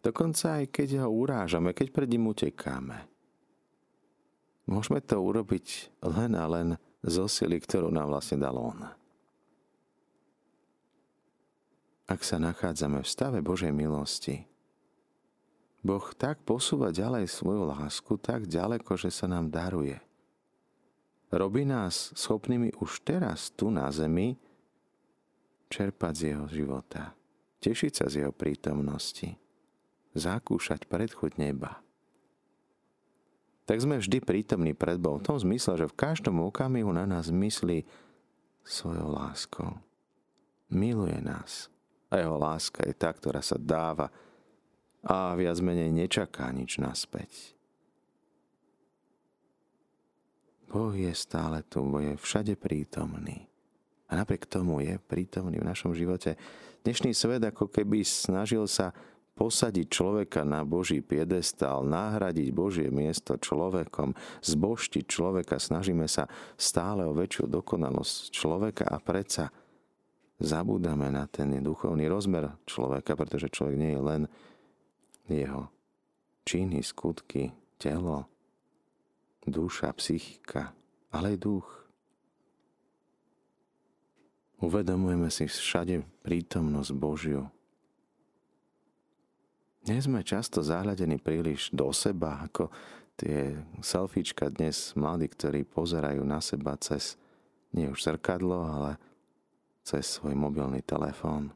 Dokonca 0.05 0.61
aj 0.61 0.65
keď 0.73 1.05
ho 1.05 1.09
urážame, 1.09 1.73
keď 1.73 1.89
pred 1.93 2.09
ním 2.09 2.33
utekáme. 2.33 3.07
Môžeme 4.69 5.03
to 5.05 5.21
urobiť 5.21 5.93
len 6.01 6.33
a 6.39 6.45
len 6.49 6.69
zo 7.03 7.27
sily, 7.27 7.59
ktorú 7.59 7.91
nám 7.91 8.15
vlastne 8.15 8.39
dal 8.39 8.55
On. 8.55 8.79
Ak 12.07 12.23
sa 12.23 12.39
nachádzame 12.39 13.03
v 13.03 13.09
stave 13.09 13.39
Božej 13.43 13.75
milosti, 13.75 14.47
Boh 15.83 16.07
tak 16.15 16.47
posúva 16.47 16.95
ďalej 16.95 17.27
svoju 17.27 17.67
lásku, 17.67 18.15
tak 18.23 18.47
ďaleko, 18.47 18.95
že 18.95 19.11
sa 19.11 19.27
nám 19.27 19.51
daruje. 19.51 19.99
Robí 21.35 21.67
nás 21.67 22.15
schopnými 22.15 22.79
už 22.79 23.03
teraz 23.03 23.51
tu 23.51 23.73
na 23.73 23.91
zemi 23.91 24.39
čerpať 25.73 26.13
z 26.15 26.23
jeho 26.35 26.47
života, 26.47 27.17
tešiť 27.65 27.93
sa 27.99 28.07
z 28.07 28.23
jeho 28.23 28.33
prítomnosti, 28.37 29.35
zakúšať 30.15 30.87
predchuť 30.87 31.41
neba 31.41 31.83
tak 33.73 33.81
sme 33.81 33.97
vždy 33.97 34.21
prítomní 34.21 34.77
pred 34.77 35.01
Bohom. 35.01 35.17
V 35.17 35.33
tom 35.33 35.41
zmysle, 35.41 35.81
že 35.81 35.89
v 35.89 35.97
každom 35.97 36.45
okamihu 36.45 36.93
na 36.93 37.09
nás 37.09 37.33
myslí 37.33 37.89
svojou 38.61 39.09
láskou. 39.09 39.81
Miluje 40.69 41.17
nás. 41.25 41.73
A 42.13 42.21
jeho 42.21 42.37
láska 42.37 42.85
je 42.85 42.93
tá, 42.93 43.09
ktorá 43.09 43.41
sa 43.41 43.57
dáva 43.57 44.13
a 45.01 45.33
viac 45.41 45.57
menej 45.65 45.89
nečaká 45.89 46.53
nič 46.53 46.77
naspäť. 46.77 47.57
Boh 50.69 50.93
je 50.93 51.09
stále 51.17 51.65
tu, 51.65 51.81
Boh 51.81 52.05
je 52.05 52.21
všade 52.21 52.61
prítomný. 52.61 53.49
A 54.13 54.21
napriek 54.21 54.53
tomu 54.53 54.85
je 54.85 55.01
prítomný 55.01 55.57
v 55.57 55.69
našom 55.73 55.97
živote. 55.97 56.37
Dnešný 56.85 57.17
svet 57.17 57.41
ako 57.41 57.73
keby 57.73 58.05
snažil 58.05 58.69
sa 58.69 58.93
posadiť 59.43 59.91
človeka 59.91 60.47
na 60.47 60.63
Boží 60.63 61.03
piedestal, 61.03 61.83
nahradiť 61.83 62.55
Božie 62.55 62.95
miesto 62.95 63.35
človekom, 63.35 64.15
zboštiť 64.39 65.03
človeka, 65.03 65.59
snažíme 65.59 66.07
sa 66.07 66.31
stále 66.55 67.03
o 67.03 67.11
väčšiu 67.11 67.51
dokonalosť 67.51 68.31
človeka 68.31 68.87
a 68.87 69.03
predsa 69.03 69.51
zabúdame 70.39 71.11
na 71.11 71.27
ten 71.27 71.59
duchovný 71.59 72.07
rozmer 72.07 72.55
človeka, 72.71 73.19
pretože 73.19 73.51
človek 73.51 73.75
nie 73.75 73.93
je 73.99 74.03
len 74.07 74.23
jeho 75.27 75.67
činy, 76.47 76.79
skutky, 76.79 77.51
telo, 77.83 78.31
duša, 79.43 79.91
psychika, 79.99 80.71
ale 81.11 81.35
aj 81.35 81.43
duch. 81.43 81.67
Uvedomujeme 84.63 85.27
si 85.35 85.51
všade 85.51 86.07
prítomnosť 86.23 86.91
Božiu. 86.95 87.51
Nie 89.83 89.99
sme 89.99 90.23
často 90.23 90.63
zahľadení 90.63 91.19
príliš 91.19 91.75
do 91.75 91.91
seba, 91.91 92.39
ako 92.47 92.71
tie 93.19 93.59
selfiečka 93.83 94.47
dnes 94.47 94.95
mladí, 94.95 95.27
ktorí 95.27 95.67
pozerajú 95.67 96.23
na 96.23 96.39
seba 96.39 96.79
cez 96.79 97.19
nie 97.75 97.91
už 97.91 97.99
zrkadlo, 97.99 98.63
ale 98.63 98.95
cez 99.83 100.07
svoj 100.07 100.39
mobilný 100.39 100.87
telefón. 100.87 101.51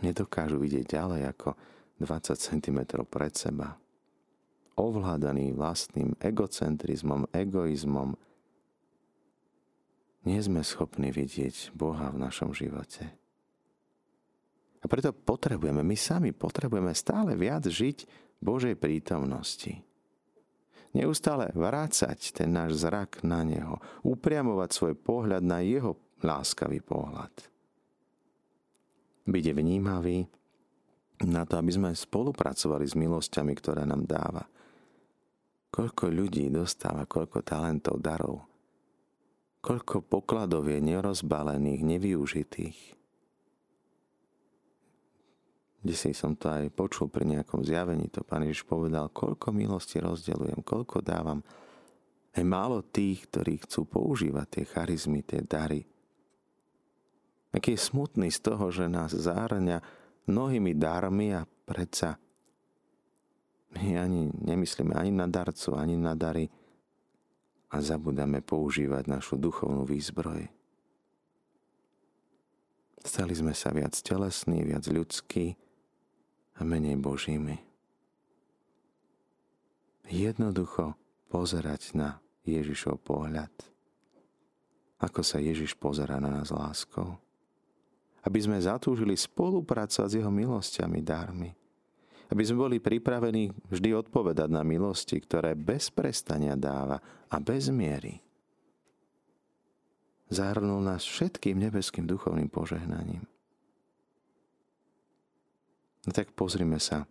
Nedokážu 0.00 0.56
vidieť 0.56 0.88
ďalej 0.88 1.22
ako 1.36 1.52
20 2.00 2.32
cm 2.32 2.78
pred 3.04 3.34
seba. 3.36 3.76
Ovládaný 4.78 5.52
vlastným 5.52 6.16
egocentrizmom, 6.24 7.28
egoizmom, 7.34 8.16
nie 10.24 10.40
sme 10.40 10.64
schopní 10.64 11.12
vidieť 11.12 11.76
Boha 11.76 12.08
v 12.08 12.24
našom 12.24 12.56
živote. 12.56 13.27
A 14.78 14.84
preto 14.86 15.10
potrebujeme, 15.10 15.82
my 15.82 15.96
sami 15.98 16.30
potrebujeme 16.30 16.94
stále 16.94 17.34
viac 17.34 17.66
žiť 17.66 18.06
Božej 18.38 18.78
prítomnosti. 18.78 19.82
Neustále 20.94 21.52
vrácať 21.52 22.32
ten 22.32 22.48
náš 22.54 22.80
zrak 22.80 23.20
na 23.20 23.44
Neho, 23.44 23.76
upriamovať 24.06 24.70
svoj 24.72 24.94
pohľad 24.96 25.44
na 25.44 25.60
Jeho 25.60 25.98
láskavý 26.24 26.80
pohľad. 26.80 27.30
Byť 29.28 29.44
vnímavý 29.52 30.24
na 31.28 31.44
to, 31.44 31.60
aby 31.60 31.70
sme 31.74 31.90
spolupracovali 31.92 32.86
s 32.88 32.96
milosťami, 32.96 33.52
ktoré 33.52 33.84
nám 33.84 34.08
dáva. 34.08 34.46
Koľko 35.68 36.08
ľudí 36.08 36.48
dostáva, 36.48 37.04
koľko 37.04 37.44
talentov, 37.44 38.00
darov. 38.00 38.48
Koľko 39.60 40.00
pokladov 40.06 40.64
je 40.70 40.80
nerozbalených, 40.80 41.82
nevyužitých. 41.84 42.97
Kde 45.78 45.94
si 45.94 46.10
som 46.10 46.34
to 46.34 46.50
aj 46.50 46.74
počul 46.74 47.06
pri 47.06 47.22
nejakom 47.22 47.62
zjavení, 47.62 48.10
to 48.10 48.26
pán 48.26 48.42
Ježiš 48.42 48.66
povedal, 48.66 49.14
koľko 49.14 49.54
milosti 49.54 50.02
rozdelujem, 50.02 50.58
koľko 50.66 50.98
dávam. 51.06 51.40
Je 52.34 52.42
málo 52.42 52.82
tých, 52.82 53.30
ktorí 53.30 53.62
chcú 53.62 53.86
používať 53.86 54.46
tie 54.58 54.64
charizmy, 54.66 55.22
tie 55.22 55.42
dary, 55.42 55.86
aký 57.54 57.74
je 57.74 57.80
smutný 57.80 58.28
z 58.28 58.40
toho, 58.42 58.68
že 58.74 58.90
nás 58.90 59.14
zárňa 59.14 59.80
mnohými 60.28 60.76
darmi 60.76 61.32
a 61.32 61.46
predsa 61.46 62.20
my 63.78 64.00
ani 64.00 64.32
nemyslíme 64.32 64.96
ani 64.96 65.12
na 65.12 65.26
darcu, 65.28 65.76
ani 65.76 65.96
na 65.96 66.16
dary 66.16 66.48
a 67.68 67.76
zabudáme 67.84 68.40
používať 68.40 69.08
našu 69.08 69.36
duchovnú 69.36 69.84
výzbroj. 69.84 70.48
Stali 73.04 73.32
sme 73.36 73.52
sa 73.52 73.70
viac 73.72 73.94
telesní, 74.00 74.64
viac 74.64 74.84
ľudskí 74.88 75.56
a 76.58 76.62
menej 76.66 76.98
božími. 76.98 77.56
Jednoducho 80.10 80.98
pozerať 81.30 81.94
na 81.94 82.18
Ježišov 82.42 83.00
pohľad. 83.06 83.52
Ako 84.98 85.22
sa 85.22 85.38
Ježiš 85.38 85.78
pozera 85.78 86.18
na 86.18 86.42
nás 86.42 86.50
láskou 86.50 87.22
aby 88.28 88.38
sme 88.44 88.60
zatúžili 88.60 89.16
spolupracovať 89.16 90.08
s 90.12 90.18
jeho 90.20 90.28
milosťami, 90.28 90.98
dármi. 91.00 91.50
Aby 92.28 92.42
sme 92.44 92.68
boli 92.68 92.76
pripravení 92.76 93.48
vždy 93.72 93.96
odpovedať 93.96 94.52
na 94.52 94.60
milosti, 94.60 95.16
ktoré 95.16 95.56
bez 95.56 95.88
prestania 95.88 96.52
dáva 96.58 97.00
a 97.32 97.36
bez 97.40 97.72
miery. 97.72 98.20
Zahrnul 100.28 100.84
nás 100.84 101.08
všetkým 101.08 101.56
nebeským 101.56 102.04
duchovným 102.04 102.52
požehnaním. 102.52 103.24
No 106.08 106.16
tak 106.16 106.32
pozrime 106.32 106.80
sa 106.80 107.04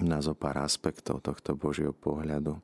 na 0.00 0.24
zo 0.24 0.32
pár 0.32 0.64
aspektov 0.64 1.20
tohto 1.20 1.52
Božieho 1.52 1.92
pohľadu. 1.92 2.56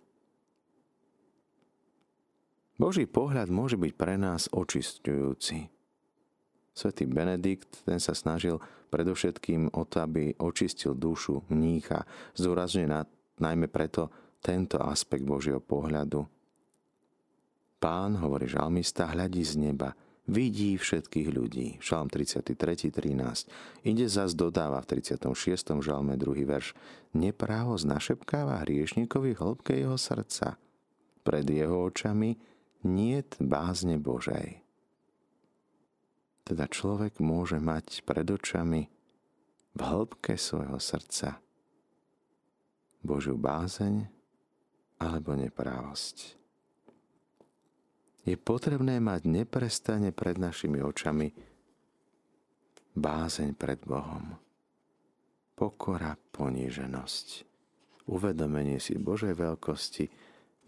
Boží 2.80 3.04
pohľad 3.04 3.52
môže 3.52 3.76
byť 3.76 3.92
pre 3.92 4.16
nás 4.16 4.48
očistujúci. 4.48 5.68
Svetý 6.72 7.04
Benedikt, 7.04 7.84
ten 7.84 8.00
sa 8.00 8.16
snažil 8.16 8.56
predovšetkým 8.88 9.76
o 9.76 9.84
to, 9.84 10.00
aby 10.00 10.32
očistil 10.40 10.96
dušu 10.96 11.44
mnícha. 11.52 12.08
Zdôrazňuje 12.32 12.88
na, 12.88 13.04
najmä 13.36 13.68
preto 13.68 14.08
tento 14.40 14.80
aspekt 14.80 15.28
Božieho 15.28 15.60
pohľadu. 15.60 16.24
Pán, 17.76 18.16
hovorí 18.16 18.48
žalmista, 18.48 19.12
hľadí 19.12 19.44
z 19.44 19.60
neba, 19.60 19.92
vidí 20.28 20.76
všetkých 20.76 21.28
ľudí. 21.32 21.66
Žalm 21.80 22.12
33.13. 22.12 23.48
Ide 23.82 24.06
zas 24.06 24.36
dodáva 24.36 24.84
v 24.84 25.00
36. 25.00 25.34
žalme 25.80 26.14
druhý 26.20 26.44
verš. 26.44 26.76
Neprávo 27.16 27.74
znašepkáva 27.80 28.62
hriešníkovi 28.62 29.34
hĺbke 29.34 29.74
jeho 29.74 29.96
srdca. 29.96 30.60
Pred 31.24 31.46
jeho 31.48 31.88
očami 31.88 32.36
niet 32.84 33.34
bázne 33.40 33.98
Božej. 33.98 34.62
Teda 36.46 36.64
človek 36.68 37.20
môže 37.20 37.58
mať 37.60 38.06
pred 38.06 38.24
očami 38.24 38.88
v 39.76 39.80
hĺbke 39.80 40.36
svojho 40.38 40.80
srdca 40.80 41.40
Božiu 43.04 43.36
bázeň 43.36 44.08
alebo 44.98 45.36
neprávosť. 45.36 46.37
Je 48.28 48.36
potrebné 48.36 49.00
mať 49.00 49.24
neprestane 49.24 50.12
pred 50.12 50.36
našimi 50.36 50.84
očami 50.84 51.32
bázeň 52.92 53.56
pred 53.56 53.80
Bohom. 53.88 54.36
Pokora, 55.56 56.12
poníženosť, 56.36 57.48
uvedomenie 58.12 58.76
si 58.84 59.00
Božej 59.00 59.32
veľkosti, 59.32 60.12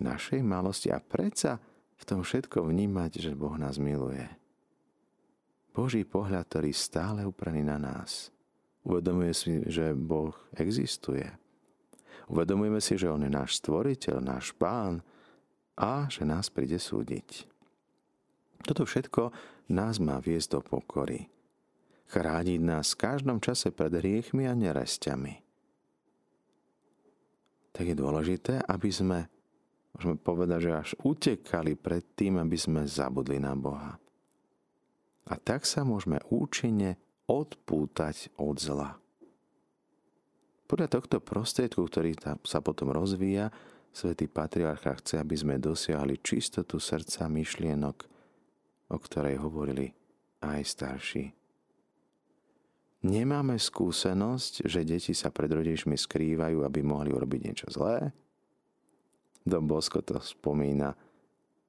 našej 0.00 0.40
malosti 0.40 0.88
a 0.88 1.04
predsa 1.04 1.60
v 2.00 2.02
tom 2.08 2.24
všetko 2.24 2.64
vnímať, 2.64 3.28
že 3.28 3.36
Boh 3.36 3.60
nás 3.60 3.76
miluje 3.76 4.24
Boží 5.76 6.08
pohľad, 6.08 6.48
ktorý 6.48 6.72
stále 6.72 7.28
upraný 7.28 7.60
na 7.60 7.76
nás. 7.76 8.32
Uvedomuje 8.88 9.36
si, 9.36 9.60
že 9.68 9.92
Boh 9.92 10.32
existuje. 10.56 11.28
Uvedomujeme 12.24 12.80
si, 12.80 12.96
že 12.96 13.12
On 13.12 13.20
je 13.20 13.28
náš 13.28 13.60
stvoriteľ, 13.60 14.16
náš 14.24 14.56
pán 14.56 15.04
a 15.76 16.08
že 16.08 16.24
nás 16.24 16.48
príde 16.48 16.80
súdiť. 16.80 17.49
Toto 18.64 18.84
všetko 18.84 19.32
nás 19.72 19.98
má 20.02 20.20
viesť 20.20 20.58
do 20.58 20.60
pokory. 20.60 21.30
Chrániť 22.10 22.60
nás 22.60 22.92
v 22.94 23.00
každom 23.06 23.38
čase 23.38 23.70
pred 23.70 23.94
hriechmi 23.94 24.44
a 24.44 24.52
neresťami. 24.52 25.46
Tak 27.70 27.84
je 27.86 27.94
dôležité, 27.94 28.58
aby 28.66 28.90
sme, 28.90 29.30
môžeme 29.94 30.18
povedať, 30.18 30.58
že 30.66 30.72
až 30.74 30.90
utekali 31.06 31.78
pred 31.78 32.02
tým, 32.18 32.42
aby 32.42 32.58
sme 32.58 32.82
zabudli 32.82 33.38
na 33.38 33.54
Boha. 33.54 33.94
A 35.30 35.34
tak 35.38 35.62
sa 35.62 35.86
môžeme 35.86 36.18
účinne 36.34 36.98
odpútať 37.30 38.34
od 38.42 38.58
zla. 38.58 38.98
Podľa 40.66 40.86
tohto 40.90 41.22
prostriedku, 41.22 41.86
ktorý 41.86 42.18
sa 42.42 42.58
potom 42.58 42.90
rozvíja, 42.90 43.54
svätý 43.94 44.26
patriarcha 44.26 44.98
chce, 44.98 45.22
aby 45.22 45.34
sme 45.38 45.62
dosiahli 45.62 46.18
čistotu 46.22 46.82
srdca 46.82 47.30
myšlienok, 47.30 48.06
o 48.90 48.96
ktorej 48.98 49.38
hovorili 49.38 49.94
aj 50.42 50.60
starší. 50.66 51.24
Nemáme 53.00 53.56
skúsenosť, 53.56 54.68
že 54.68 54.84
deti 54.84 55.16
sa 55.16 55.32
pred 55.32 55.48
rodičmi 55.48 55.96
skrývajú, 55.96 56.60
aby 56.60 56.80
mohli 56.84 57.08
urobiť 57.08 57.40
niečo 57.40 57.68
zlé? 57.72 58.12
Dom 59.40 59.64
Bosko 59.64 60.04
to 60.04 60.20
spomína 60.20 60.92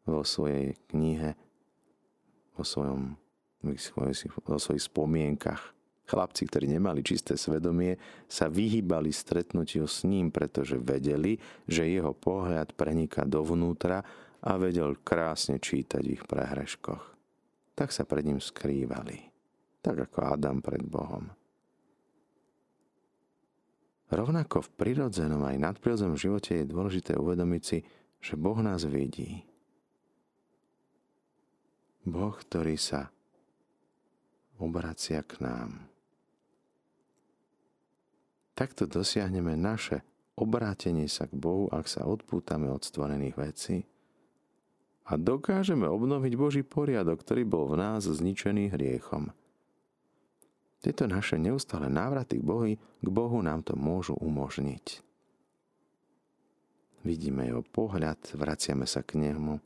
vo 0.03 0.27
svojej 0.27 0.75
knihe, 0.91 1.31
vo 2.59 2.67
svojom 2.67 3.15
vo 4.45 4.57
svojich 4.57 4.89
spomienkach. 4.89 5.61
Chlapci, 6.09 6.43
ktorí 6.49 6.67
nemali 6.67 7.05
čisté 7.05 7.39
svedomie, 7.39 7.95
sa 8.27 8.51
vyhýbali 8.51 9.13
stretnutiu 9.13 9.87
s 9.87 10.03
ním, 10.03 10.27
pretože 10.27 10.75
vedeli, 10.75 11.39
že 11.69 11.87
jeho 11.87 12.11
pohľad 12.11 12.75
preniká 12.75 13.23
dovnútra 13.23 14.03
a 14.41 14.57
vedel 14.57 14.97
krásne 15.05 15.61
čítať 15.61 16.01
v 16.01 16.13
ich 16.17 16.23
prehreškoch. 16.25 17.03
Tak 17.77 17.93
sa 17.93 18.03
pred 18.09 18.25
ním 18.25 18.41
skrývali, 18.41 19.29
tak 19.85 20.09
ako 20.09 20.17
Adam 20.33 20.57
pred 20.65 20.81
Bohom. 20.81 21.29
rovnako 24.11 24.65
v 24.65 24.69
prirodzenom 24.75 25.45
aj 25.45 25.61
nadprirodzenom 25.61 26.17
živote 26.19 26.61
je 26.61 26.65
dôležité 26.67 27.15
uvedomiť 27.15 27.63
si, 27.63 27.79
že 28.21 28.33
Boh 28.35 28.57
nás 28.59 28.83
vidí. 28.83 29.45
Boh, 32.01 32.33
ktorý 32.33 32.75
sa 32.81 33.13
obracia 34.57 35.21
k 35.21 35.41
nám. 35.41 35.89
Takto 38.57 38.85
dosiahneme 38.85 39.57
naše 39.57 40.05
obrátenie 40.37 41.09
sa 41.09 41.25
k 41.25 41.33
Bohu, 41.33 41.69
ak 41.71 41.89
sa 41.89 42.05
odpútame 42.05 42.69
od 42.69 42.83
stvorených 42.83 43.37
vecí 43.37 43.90
a 45.11 45.19
dokážeme 45.19 45.83
obnoviť 45.91 46.33
Boží 46.39 46.63
poriadok, 46.63 47.19
ktorý 47.19 47.43
bol 47.43 47.67
v 47.67 47.83
nás 47.83 48.07
zničený 48.07 48.71
hriechom. 48.71 49.35
Tieto 50.79 51.03
naše 51.05 51.35
neustále 51.35 51.91
návraty 51.91 52.39
k, 52.39 52.43
Bohu, 52.47 52.65
k 52.79 53.09
Bohu 53.11 53.37
nám 53.43 53.61
to 53.67 53.75
môžu 53.75 54.15
umožniť. 54.17 55.03
Vidíme 57.03 57.43
jeho 57.43 57.59
pohľad, 57.59 58.23
vraciame 58.39 58.87
sa 58.87 59.03
k 59.03 59.19
nemu. 59.19 59.59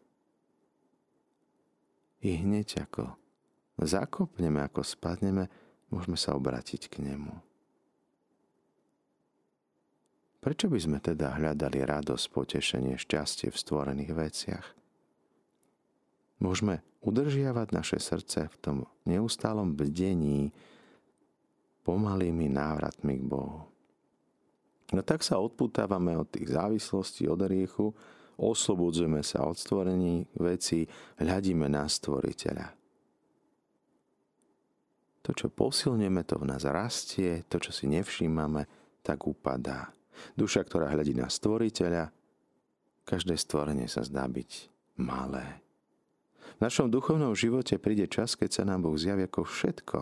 I 2.25 2.41
hneď 2.41 2.89
ako 2.89 3.13
zakopneme, 3.77 4.65
ako 4.65 4.81
spadneme, 4.81 5.45
môžeme 5.93 6.17
sa 6.17 6.33
obrátiť 6.33 6.89
k 6.89 7.05
nemu. 7.05 7.37
Prečo 10.41 10.73
by 10.73 10.79
sme 10.81 10.97
teda 11.01 11.37
hľadali 11.37 11.85
radosť, 11.85 12.25
potešenie, 12.33 12.97
šťastie 12.97 13.53
v 13.53 13.57
stvorených 13.61 14.11
veciach? 14.13 14.84
Môžeme 16.39 16.83
udržiavať 17.05 17.67
naše 17.71 17.97
srdce 18.01 18.51
v 18.51 18.55
tom 18.59 18.77
neustálom 19.07 19.77
bdení 19.77 20.51
pomalými 21.85 22.49
návratmi 22.49 23.21
k 23.21 23.23
Bohu. 23.23 23.69
No 24.93 25.01
tak 25.01 25.21
sa 25.21 25.41
odputávame 25.41 26.17
od 26.17 26.29
tých 26.29 26.53
závislostí, 26.53 27.25
od 27.29 27.41
riechu, 27.45 27.93
oslobodzujeme 28.37 29.21
sa 29.21 29.45
od 29.45 29.57
stvorení 29.57 30.25
veci, 30.37 30.85
hľadíme 31.21 31.65
na 31.69 31.89
stvoriteľa. 31.89 32.67
To, 35.25 35.33
čo 35.33 35.49
posilneme, 35.49 36.21
to 36.21 36.37
v 36.37 36.45
nás 36.53 36.61
rastie, 36.69 37.41
to, 37.49 37.57
čo 37.57 37.73
si 37.73 37.89
nevšímame, 37.89 38.69
tak 39.01 39.25
upadá. 39.25 39.89
Duša, 40.37 40.61
ktorá 40.61 40.93
hľadí 40.93 41.17
na 41.17 41.33
stvoriteľa, 41.33 42.13
každé 43.09 43.33
stvorenie 43.33 43.89
sa 43.89 44.05
zdá 44.05 44.29
byť 44.29 44.51
malé. 45.01 45.64
V 46.55 46.59
našom 46.63 46.87
duchovnom 46.87 47.35
živote 47.35 47.75
príde 47.75 48.07
čas, 48.07 48.37
keď 48.37 48.49
sa 48.49 48.63
nám 48.63 48.87
Boh 48.87 48.95
zjaví 48.95 49.27
ako 49.27 49.43
všetko. 49.43 49.97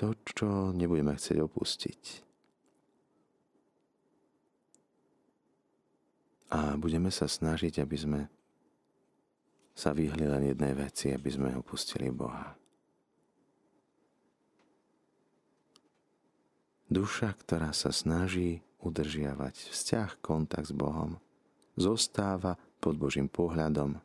To, 0.00 0.06
čo 0.24 0.72
nebudeme 0.74 1.14
chcieť 1.14 1.38
opustiť. 1.38 2.00
A 6.52 6.76
budeme 6.76 7.08
sa 7.08 7.30
snažiť, 7.30 7.80
aby 7.80 7.96
sme 7.96 8.20
sa 9.72 9.96
vyhli 9.96 10.28
len 10.28 10.52
jednej 10.52 10.76
veci, 10.76 11.08
aby 11.08 11.30
sme 11.32 11.56
opustili 11.56 12.12
Boha. 12.12 12.52
Duša, 16.92 17.32
ktorá 17.40 17.72
sa 17.72 17.88
snaží 17.88 18.60
udržiavať 18.84 19.72
vzťah, 19.72 20.20
kontakt 20.20 20.68
s 20.68 20.76
Bohom, 20.76 21.16
zostáva 21.72 22.60
pod 22.84 23.00
Božím 23.00 23.32
pohľadom 23.32 23.96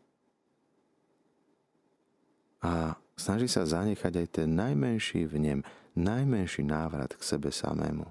a 2.61 2.97
snaží 3.17 3.49
sa 3.49 3.65
zanechať 3.65 4.13
aj 4.23 4.27
ten 4.29 4.49
najmenší 4.53 5.25
vnem, 5.29 5.61
najmenší 5.97 6.65
návrat 6.65 7.17
k 7.17 7.21
sebe 7.21 7.49
samému. 7.49 8.05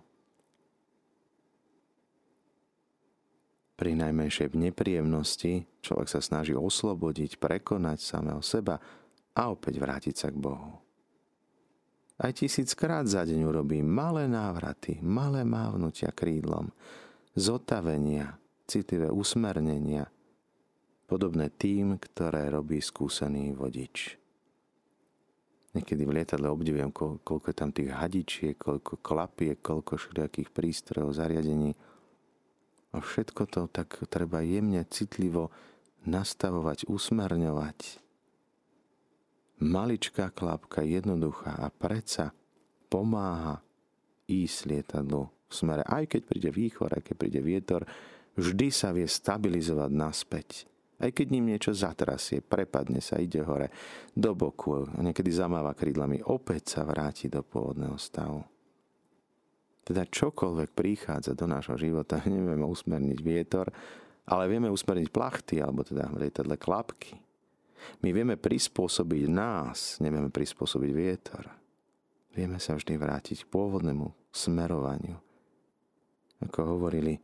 Pri 3.76 3.92
najmenšej 3.92 4.56
nepríjemnosti 4.56 5.68
človek 5.84 6.08
sa 6.08 6.24
snaží 6.24 6.56
oslobodiť, 6.56 7.36
prekonať 7.36 7.98
samého 8.00 8.40
seba 8.40 8.80
a 9.36 9.42
opäť 9.52 9.76
vrátiť 9.76 10.14
sa 10.16 10.32
k 10.32 10.40
Bohu. 10.40 10.80
Aj 12.16 12.32
tisíckrát 12.32 13.04
za 13.04 13.28
deň 13.28 13.44
urobí 13.44 13.84
malé 13.84 14.24
návraty, 14.24 14.96
malé 15.04 15.44
mávnutia 15.44 16.08
krídlom, 16.08 16.72
zotavenia, 17.36 18.40
citlivé 18.64 19.12
usmernenia, 19.12 20.08
podobné 21.04 21.52
tým, 21.52 22.00
ktoré 22.00 22.48
robí 22.48 22.80
skúsený 22.80 23.52
vodič. 23.52 24.16
Niekedy 25.76 26.08
v 26.08 26.16
lietadle 26.16 26.48
obdivujem, 26.48 26.88
koľko 27.20 27.46
je 27.52 27.56
tam 27.56 27.68
tých 27.68 27.92
hadičiek, 27.92 28.56
koľko 28.56 28.96
klapiek, 29.04 29.60
koľko 29.60 30.00
všelijakých 30.00 30.48
prístrojov, 30.48 31.12
zariadení. 31.12 31.76
A 32.96 33.04
všetko 33.04 33.42
to 33.44 33.68
tak 33.68 34.00
treba 34.08 34.40
jemne, 34.40 34.80
citlivo 34.88 35.52
nastavovať, 36.08 36.88
usmerňovať 36.88 38.06
maličká 39.60 40.32
klapka, 40.32 40.84
jednoduchá 40.84 41.56
a 41.56 41.68
predsa 41.72 42.36
pomáha 42.92 43.64
ísť 44.28 44.58
lietadlu 44.68 45.30
v 45.46 45.52
smere, 45.52 45.82
aj 45.86 46.04
keď 46.10 46.22
príde 46.26 46.50
výchor, 46.50 46.90
aj 46.92 47.02
keď 47.06 47.14
príde 47.16 47.40
vietor, 47.40 47.82
vždy 48.34 48.68
sa 48.68 48.90
vie 48.90 49.06
stabilizovať 49.06 49.90
naspäť. 49.94 50.48
Aj 50.96 51.12
keď 51.12 51.26
ním 51.28 51.52
niečo 51.52 51.76
zatrasie, 51.76 52.40
prepadne 52.40 53.04
sa, 53.04 53.20
ide 53.20 53.44
hore, 53.44 53.68
do 54.16 54.32
boku, 54.32 54.88
niekedy 54.96 55.28
zamáva 55.28 55.76
krídlami, 55.76 56.24
opäť 56.24 56.78
sa 56.78 56.88
vráti 56.88 57.28
do 57.28 57.44
pôvodného 57.44 58.00
stavu. 58.00 58.40
Teda 59.86 60.02
čokoľvek 60.02 60.72
prichádza 60.72 61.36
do 61.36 61.44
nášho 61.44 61.76
života, 61.76 62.18
nevieme 62.26 62.64
usmerniť 62.64 63.18
vietor, 63.20 63.68
ale 64.26 64.50
vieme 64.50 64.72
usmerniť 64.72 65.08
plachty, 65.12 65.60
alebo 65.60 65.84
teda 65.84 66.08
v 66.10 66.26
lietadle 66.26 66.56
klapky. 66.56 67.14
My 68.02 68.10
vieme 68.10 68.34
prispôsobiť 68.40 69.24
nás, 69.30 70.00
nevieme 70.02 70.32
prispôsobiť 70.32 70.90
vietor. 70.90 71.44
Vieme 72.34 72.56
sa 72.58 72.74
vždy 72.74 72.98
vrátiť 72.98 73.46
k 73.46 73.50
pôvodnému 73.52 74.10
smerovaniu. 74.32 75.16
Ako 76.42 76.76
hovorili 76.76 77.16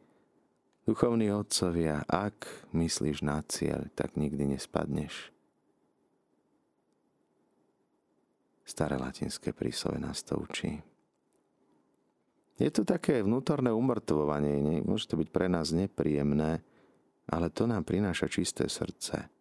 duchovní 0.86 1.32
otcovia, 1.32 2.02
ak 2.08 2.70
myslíš 2.74 3.22
na 3.22 3.42
cieľ, 3.46 3.90
tak 3.94 4.18
nikdy 4.18 4.56
nespadneš. 4.56 5.30
Staré 8.62 8.96
latinské 8.96 9.52
prísove 9.52 9.98
nás 9.98 10.22
to 10.22 10.38
učí. 10.38 10.80
Je 12.56 12.70
to 12.70 12.86
také 12.86 13.24
vnútorné 13.24 13.74
umrtvovanie, 13.74 14.84
môže 14.86 15.10
to 15.10 15.18
byť 15.18 15.28
pre 15.34 15.50
nás 15.50 15.74
nepríjemné, 15.74 16.62
ale 17.26 17.46
to 17.50 17.66
nám 17.66 17.82
prináša 17.82 18.30
čisté 18.30 18.70
srdce 18.70 19.32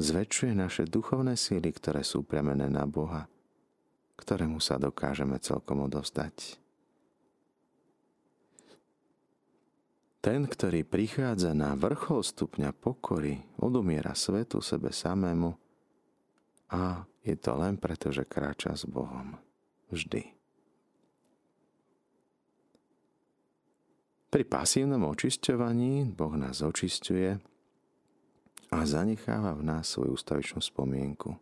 zväčšuje 0.00 0.52
naše 0.56 0.88
duchovné 0.88 1.36
síly, 1.36 1.70
ktoré 1.76 2.00
sú 2.00 2.24
premené 2.24 2.72
na 2.72 2.88
Boha, 2.88 3.28
ktorému 4.16 4.58
sa 4.58 4.80
dokážeme 4.80 5.36
celkom 5.36 5.84
odovzdať. 5.84 6.59
Ten, 10.20 10.44
ktorý 10.44 10.84
prichádza 10.84 11.56
na 11.56 11.72
vrchol 11.72 12.20
stupňa 12.20 12.76
pokory, 12.76 13.40
odumiera 13.56 14.12
svetu 14.12 14.60
sebe 14.60 14.92
samému 14.92 15.56
a 16.76 17.08
je 17.24 17.36
to 17.40 17.56
len 17.56 17.80
preto, 17.80 18.12
že 18.12 18.28
kráča 18.28 18.76
s 18.76 18.84
Bohom. 18.84 19.40
Vždy. 19.88 20.22
Pri 24.30 24.44
pasívnom 24.46 25.08
očisťovaní 25.10 26.14
Boh 26.14 26.36
nás 26.36 26.62
očisťuje 26.62 27.30
a 28.70 28.78
zanecháva 28.86 29.56
v 29.58 29.66
nás 29.66 29.90
svoju 29.90 30.14
ustavičnú 30.14 30.62
spomienku. 30.62 31.34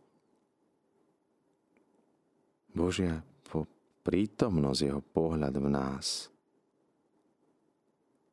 Božia 2.73 3.21
prítomnosť, 4.09 4.81
jeho 4.81 5.03
pohľad 5.05 5.61
v 5.61 5.69
nás 5.69 6.33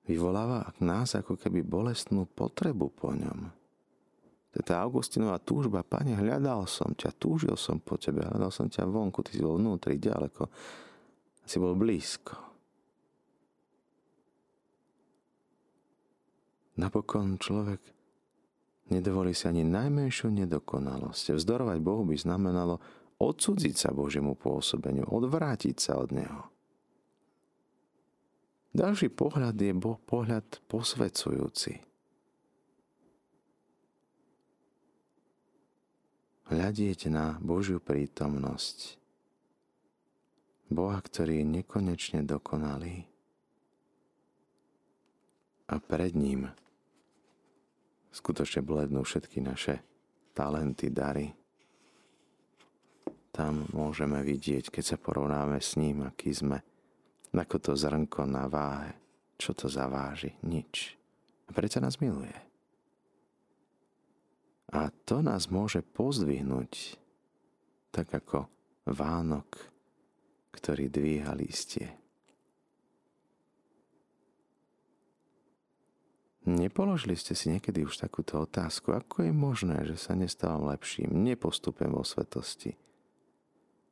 vyvoláva 0.05 0.73
nás 0.81 1.17
ako 1.17 1.37
keby 1.37 1.65
bolestnú 1.65 2.29
potrebu 2.29 2.93
po 2.93 3.13
ňom. 3.13 3.49
To 4.55 4.59
tá 4.63 4.79
Augustinová 4.79 5.41
túžba, 5.43 5.83
Pane, 5.83 6.15
hľadal 6.15 6.63
som 6.69 6.95
ťa, 6.95 7.11
túžil 7.19 7.59
som 7.59 7.81
po 7.83 7.99
tebe, 7.99 8.23
hľadal 8.23 8.53
som 8.53 8.71
ťa 8.71 8.87
vonku, 8.87 9.19
ty 9.25 9.35
si 9.35 9.43
bol 9.43 9.59
vnútri, 9.59 9.99
ďaleko, 9.99 10.47
si 11.43 11.57
bol 11.59 11.75
blízko. 11.75 12.39
Napokon 16.79 17.39
človek 17.39 17.95
Nedovolí 18.85 19.33
si 19.33 19.49
ani 19.49 19.65
najmenšiu 19.65 20.29
nedokonalosť. 20.29 21.33
Vzdorovať 21.33 21.77
Bohu 21.81 22.05
by 22.05 22.15
znamenalo 22.21 22.77
odsudziť 23.17 23.73
sa 23.73 23.89
Božiemu 23.89 24.37
pôsobeniu, 24.37 25.09
odvrátiť 25.09 25.75
sa 25.81 25.97
od 25.97 26.13
Neho. 26.13 26.54
Ďalší 28.75 29.07
pohľad 29.07 29.55
je 29.55 29.71
pohľad 30.03 30.59
posvedzujúci. 30.67 31.79
Hľadieť 36.51 37.07
na 37.07 37.39
Božiu 37.39 37.79
prítomnosť 37.79 38.99
Boha, 40.67 40.99
ktorý 40.99 41.39
je 41.39 41.63
nekonečne 41.63 42.27
dokonalý. 42.27 43.07
A 45.71 45.79
pred 45.79 46.11
ním 46.11 46.51
skutočne 48.11 48.59
blednú 48.59 49.07
všetky 49.07 49.39
naše 49.39 49.79
talenty, 50.35 50.91
dary. 50.91 51.31
Tam 53.31 53.71
môžeme 53.71 54.19
vidieť, 54.19 54.67
keď 54.67 54.83
sa 54.83 54.97
porovnáme 54.99 55.63
s 55.63 55.79
ním, 55.79 56.03
aký 56.03 56.35
sme, 56.35 56.74
ako 57.39 57.57
to 57.59 57.71
zrnko 57.75 58.23
na 58.27 58.47
váhe. 58.47 58.95
Čo 59.35 59.51
to 59.53 59.67
zaváži? 59.67 60.35
Nič. 60.47 60.95
A 61.47 61.53
prečo 61.53 61.83
nás 61.83 61.99
miluje? 61.99 62.33
A 64.73 64.89
to 65.05 65.21
nás 65.21 65.47
môže 65.47 65.85
pozdvihnúť, 65.85 66.97
tak 67.93 68.11
ako 68.11 68.49
Vánok, 68.85 69.49
ktorý 70.53 70.93
dvíha 70.93 71.33
listie. 71.33 71.89
Nepoložili 76.45 77.17
ste 77.17 77.33
si 77.33 77.49
niekedy 77.49 77.81
už 77.81 77.97
takúto 77.97 78.37
otázku, 78.37 78.93
ako 78.93 79.25
je 79.25 79.33
možné, 79.33 79.81
že 79.89 79.97
sa 79.97 80.13
nestávam 80.13 80.69
lepším, 80.69 81.09
nepostupujem 81.09 81.89
vo 81.89 82.05
svetosti. 82.05 82.77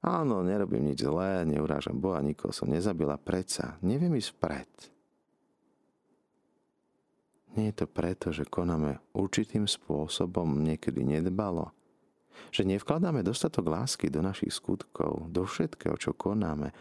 Áno, 0.03 0.43
nerobím 0.43 0.91
nič 0.91 1.07
zlé, 1.07 1.47
neurážam 1.47 1.95
Boha, 1.95 2.19
nikoho 2.19 2.51
som 2.51 2.67
nezabila, 2.67 3.15
predsa 3.15 3.79
neviem 3.79 4.19
ísť 4.19 4.35
vpred. 4.35 4.71
Nie 7.55 7.71
je 7.71 7.75
to 7.79 7.87
preto, 7.87 8.35
že 8.35 8.49
konáme 8.49 8.99
určitým 9.15 9.63
spôsobom 9.63 10.59
niekedy 10.59 11.07
nedbalo, 11.07 11.71
že 12.51 12.67
nevkladáme 12.67 13.23
dostatok 13.23 13.71
lásky 13.71 14.11
do 14.11 14.19
našich 14.19 14.51
skutkov, 14.51 15.31
do 15.31 15.47
všetkého, 15.47 15.95
čo 15.95 16.11
konáme, 16.11 16.75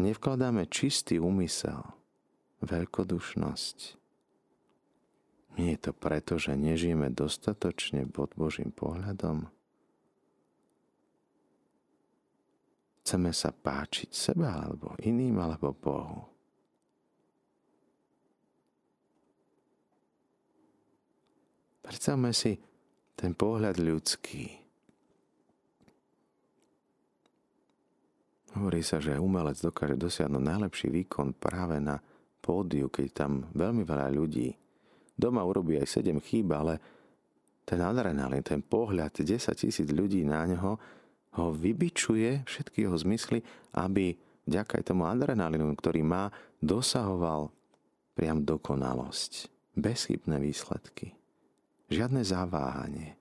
nevkladáme 0.00 0.66
čistý 0.66 1.22
úmysel, 1.22 1.94
veľkodušnosť, 2.64 4.02
nie 5.60 5.76
je 5.76 5.80
to 5.84 5.92
preto, 5.92 6.40
že 6.40 6.56
nežijeme 6.56 7.12
dostatočne 7.12 8.08
pod 8.08 8.32
Božím 8.40 8.72
pohľadom? 8.72 9.52
Chceme 13.12 13.28
sa 13.36 13.52
páčiť 13.52 14.08
sebe 14.08 14.48
alebo 14.48 14.96
iným 15.04 15.36
alebo 15.36 15.76
Bohu. 15.76 16.32
Predstavme 21.84 22.32
si 22.32 22.56
ten 23.12 23.36
pohľad 23.36 23.76
ľudský. 23.76 24.48
Hovorí 28.56 28.80
sa, 28.80 28.96
že 28.96 29.20
umelec 29.20 29.60
dokáže 29.60 30.00
dosiahnuť 30.00 30.40
najlepší 30.40 30.88
výkon 30.88 31.36
práve 31.36 31.84
na 31.84 32.00
pódiu, 32.40 32.88
keď 32.88 33.06
tam 33.12 33.44
veľmi 33.52 33.84
veľa 33.84 34.08
ľudí 34.08 34.56
Doma 35.12 35.44
urobí 35.44 35.76
aj 35.76 36.00
7 36.00 36.16
chýb, 36.24 36.48
ale 36.56 36.80
ten 37.68 37.76
adrenalín, 37.84 38.40
ten 38.40 38.64
pohľad 38.64 39.20
10 39.20 39.52
tisíc 39.52 39.84
ľudí 39.92 40.24
na 40.24 40.48
ňo 40.48 40.80
ho 41.38 41.52
vybičuje 41.52 42.44
všetky 42.44 42.84
jeho 42.84 42.96
zmysly, 42.96 43.40
aby 43.76 44.16
vďaka 44.44 44.80
aj 44.80 44.84
tomu 44.92 45.08
adrenalínu, 45.08 45.72
ktorý 45.78 46.04
má, 46.04 46.28
dosahoval 46.60 47.48
priam 48.12 48.44
dokonalosť. 48.44 49.48
Bezchybné 49.72 50.36
výsledky. 50.36 51.16
Žiadne 51.88 52.20
zaváhanie. 52.20 53.16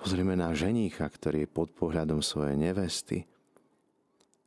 Pozrieme 0.00 0.32
na 0.32 0.56
ženícha, 0.56 1.04
ktorý 1.04 1.44
je 1.44 1.52
pod 1.52 1.68
pohľadom 1.76 2.24
svojej 2.24 2.56
nevesty, 2.56 3.28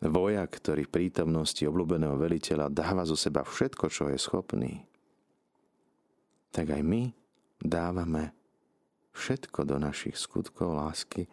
Vojak, 0.03 0.59
ktorý 0.59 0.83
v 0.83 0.93
prítomnosti 0.99 1.63
obľúbeného 1.63 2.19
veliteľa 2.19 2.67
dáva 2.67 3.07
zo 3.07 3.15
seba 3.15 3.47
všetko, 3.47 3.87
čo 3.87 4.11
je 4.11 4.19
schopný, 4.19 4.83
tak 6.51 6.75
aj 6.75 6.83
my 6.83 7.07
dávame 7.63 8.35
všetko 9.13 9.65
do 9.69 9.77
našich 9.77 10.17
skutkov 10.17 10.73
lásky, 10.75 11.29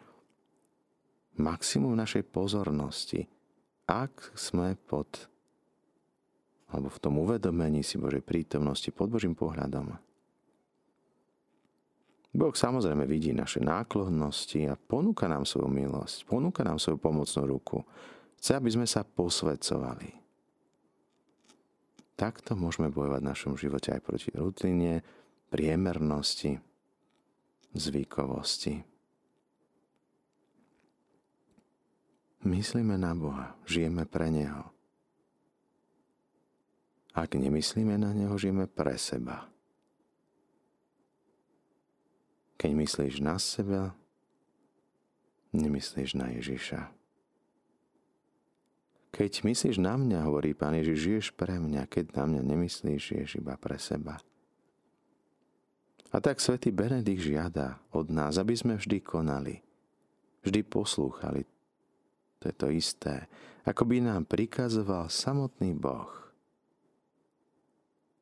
maximum 1.37 1.97
našej 1.97 2.23
pozornosti, 2.29 3.25
ak 3.89 4.37
sme 4.37 4.77
pod 4.77 5.27
alebo 6.71 6.87
v 6.87 7.01
tom 7.03 7.19
uvedomení 7.19 7.83
si 7.83 7.99
Božej 7.99 8.23
prítomnosti 8.23 8.87
pod 8.95 9.11
Božím 9.11 9.35
pohľadom. 9.35 9.91
Boh 12.31 12.55
samozrejme 12.55 13.03
vidí 13.03 13.35
naše 13.35 13.59
náklonnosti 13.59 14.71
a 14.71 14.79
ponúka 14.79 15.27
nám 15.27 15.43
svoju 15.43 15.67
milosť, 15.67 16.23
ponúka 16.23 16.63
nám 16.63 16.79
svoju 16.79 16.95
pomocnú 16.95 17.43
ruku, 17.43 17.83
Chce, 18.41 18.57
aby 18.57 18.73
sme 18.73 18.89
sa 18.89 19.05
posvedcovali. 19.05 20.17
Takto 22.17 22.57
môžeme 22.57 22.89
bojovať 22.89 23.21
v 23.21 23.29
našom 23.29 23.53
živote 23.53 23.93
aj 23.93 24.01
proti 24.01 24.33
rutine, 24.33 25.05
priemernosti, 25.53 26.57
zvykovosti. 27.73 28.83
Myslíme 32.41 32.97
na 32.97 33.13
Boha, 33.13 33.53
žijeme 33.69 34.09
pre 34.09 34.33
Neho. 34.33 34.73
Ak 37.13 37.37
nemyslíme 37.37 37.99
na 38.01 38.15
Neho, 38.17 38.33
žijeme 38.33 38.65
pre 38.65 38.97
seba. 38.97 39.45
Keď 42.57 42.71
myslíš 42.77 43.15
na 43.21 43.37
seba, 43.37 43.93
nemyslíš 45.53 46.17
na 46.17 46.33
Ježiša. 46.33 46.89
Keď 49.11 49.31
myslíš 49.43 49.77
na 49.77 49.99
mňa, 49.99 50.23
hovorí 50.23 50.55
Pán 50.55 50.73
Ježiš, 50.79 50.97
žiješ 51.03 51.27
pre 51.35 51.59
mňa, 51.59 51.83
keď 51.91 52.15
na 52.15 52.23
mňa 52.31 52.41
nemyslíš, 52.47 53.01
žiješ 53.11 53.31
iba 53.43 53.59
pre 53.59 53.75
seba. 53.75 54.17
A 56.11 56.19
tak 56.19 56.43
svätý 56.43 56.75
Benedikt 56.75 57.23
žiada 57.23 57.79
od 57.95 58.11
nás, 58.11 58.35
aby 58.35 58.51
sme 58.51 58.75
vždy 58.75 58.99
konali, 58.99 59.63
vždy 60.43 60.59
poslúchali. 60.67 61.47
To 62.43 62.51
je 62.51 62.55
to 62.55 62.67
isté, 62.73 63.31
ako 63.63 63.87
by 63.87 64.03
nám 64.03 64.27
prikazoval 64.27 65.07
samotný 65.07 65.71
Boh. 65.71 66.11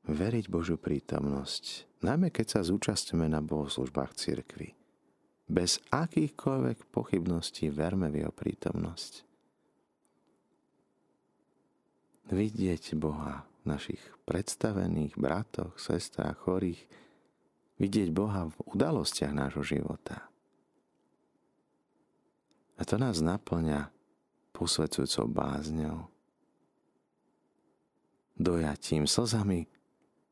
Veriť 0.05 0.45
Božiu 0.49 0.77
prítomnosť, 0.77 1.89
najmä 2.05 2.29
keď 2.29 2.59
sa 2.59 2.61
zúčastňujeme 2.61 3.29
na 3.29 3.41
bohoslužbách 3.41 4.13
cirkvi. 4.13 4.77
Bez 5.49 5.81
akýchkoľvek 5.89 6.93
pochybností 6.93 7.73
verme 7.73 8.13
v 8.13 8.21
jeho 8.21 8.33
prítomnosť 8.33 9.29
vidieť 12.29 12.93
Boha 12.93 13.49
v 13.65 13.73
našich 13.73 14.01
predstavených 14.29 15.17
bratoch, 15.17 15.81
sestrách, 15.81 16.37
chorých, 16.45 16.81
vidieť 17.79 18.11
Boha 18.11 18.51
v 18.51 18.55
udalostiach 18.75 19.31
nášho 19.33 19.63
života. 19.63 20.27
A 22.79 22.87
to 22.87 22.95
nás 22.95 23.19
naplňa 23.19 23.91
posvedzujúcou 24.55 25.27
bázňou, 25.27 26.07
dojatím, 28.39 29.03
slzami 29.07 29.67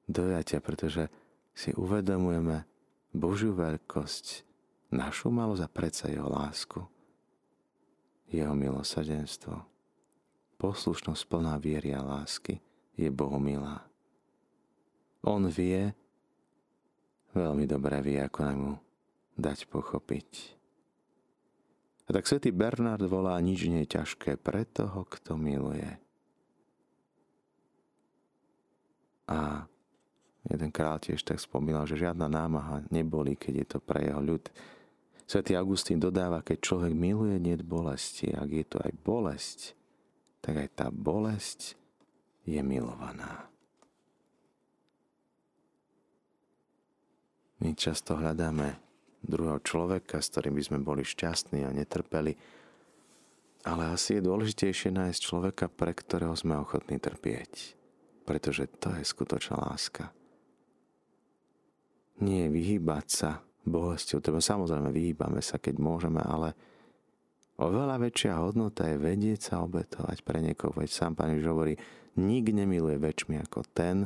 dojatia, 0.07 0.63
pretože 0.63 1.11
si 1.51 1.75
uvedomujeme 1.75 2.63
Božiu 3.11 3.51
veľkosť, 3.55 4.47
našu 4.95 5.31
malosť 5.31 5.63
a 5.63 5.69
predsa 5.71 6.05
jeho 6.07 6.27
lásku, 6.31 6.79
jeho 8.31 8.55
milosrdenstvo 8.55 9.77
poslušnosť 10.57 11.21
plná 11.29 11.55
viery 11.61 11.93
a 11.93 12.01
lásky 12.01 12.59
je 12.97 13.07
Bohu 13.13 13.37
milá. 13.37 13.85
On 15.21 15.45
vie, 15.45 15.93
veľmi 17.35 17.65
dobre 17.67 17.99
vie, 18.03 18.19
ako 18.21 18.39
nám 18.43 18.57
mu 18.57 18.73
dať 19.37 19.67
pochopiť. 19.67 20.29
A 22.07 22.15
tak 22.15 22.23
svätý 22.23 22.55
Bernard 22.55 23.03
volá, 23.03 23.35
nič 23.43 23.67
nie 23.67 23.83
ťažké 23.83 24.39
pre 24.39 24.63
toho, 24.63 25.03
kto 25.03 25.35
miluje. 25.35 25.99
A 29.27 29.67
jeden 30.47 30.71
král 30.71 31.03
tiež 31.03 31.19
tak 31.27 31.43
spomínal, 31.43 31.83
že 31.83 31.99
žiadna 31.99 32.31
námaha 32.31 32.87
neboli, 32.87 33.35
keď 33.35 33.53
je 33.59 33.65
to 33.67 33.79
pre 33.83 34.07
jeho 34.07 34.23
ľud. 34.23 34.47
Svetý 35.27 35.59
Augustín 35.59 35.99
dodáva, 35.99 36.39
keď 36.39 36.63
človek 36.63 36.95
miluje, 36.95 37.35
nie 37.35 37.59
bolesti. 37.59 38.31
Ak 38.31 38.47
je 38.47 38.63
to 38.63 38.79
aj 38.79 38.95
bolesť, 39.03 39.75
tak 40.39 40.63
aj 40.63 40.69
tá 40.79 40.87
bolesť 40.87 41.75
je 42.47 42.63
milovaná. 42.63 43.51
My 47.57 47.73
často 47.73 48.13
hľadáme 48.13 48.77
druhého 49.25 49.57
človeka, 49.65 50.21
s 50.21 50.29
ktorým 50.29 50.55
by 50.57 50.63
sme 50.63 50.79
boli 50.81 51.01
šťastní 51.01 51.65
a 51.65 51.73
netrpeli, 51.73 52.37
ale 53.65 53.83
asi 53.91 54.17
je 54.17 54.27
dôležitejšie 54.29 54.93
nájsť 54.93 55.19
človeka, 55.19 55.65
pre 55.67 55.91
ktorého 55.91 56.37
sme 56.37 56.55
ochotní 56.61 57.01
trpieť, 57.01 57.73
pretože 58.29 58.69
to 58.77 58.93
je 58.93 59.03
skutočná 59.03 59.57
láska. 59.57 60.13
Nie 62.21 62.49
vyhýbať 62.49 63.05
sa 63.09 63.29
bolestiu, 63.65 64.21
teda 64.21 64.37
samozrejme 64.37 64.93
vyhýbame 64.93 65.41
sa, 65.41 65.57
keď 65.57 65.75
môžeme, 65.81 66.21
ale 66.21 66.53
Oveľa 67.57 67.97
väčšia 67.97 68.37
hodnota 68.37 68.85
je 68.85 69.01
vedieť 69.01 69.49
sa 69.49 69.65
obetovať 69.65 70.21
pre 70.21 70.45
niekoho, 70.45 70.77
veď 70.77 70.93
sám 70.93 71.17
Pán 71.17 71.33
Ježiš 71.33 71.49
hovorí, 71.49 71.73
nik 72.21 72.53
nemiluje 72.53 73.01
väčšmi 73.01 73.41
ako 73.49 73.65
ten, 73.73 74.05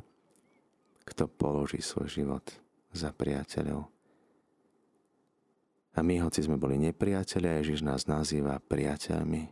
kto 1.03 1.27
položí 1.27 1.83
svoj 1.83 2.07
život 2.07 2.47
za 2.91 3.15
priateľov. 3.15 3.87
A 5.91 5.99
my, 5.99 6.23
hoci 6.23 6.39
sme 6.43 6.55
boli 6.55 6.79
nepriatelia, 6.79 7.59
Ježiš 7.59 7.83
nás 7.83 8.07
nazýva 8.07 8.63
priateľmi. 8.63 9.43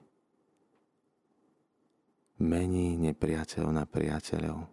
Mení 2.40 2.96
nepriateľov 2.96 3.72
na 3.76 3.84
priateľov 3.84 4.64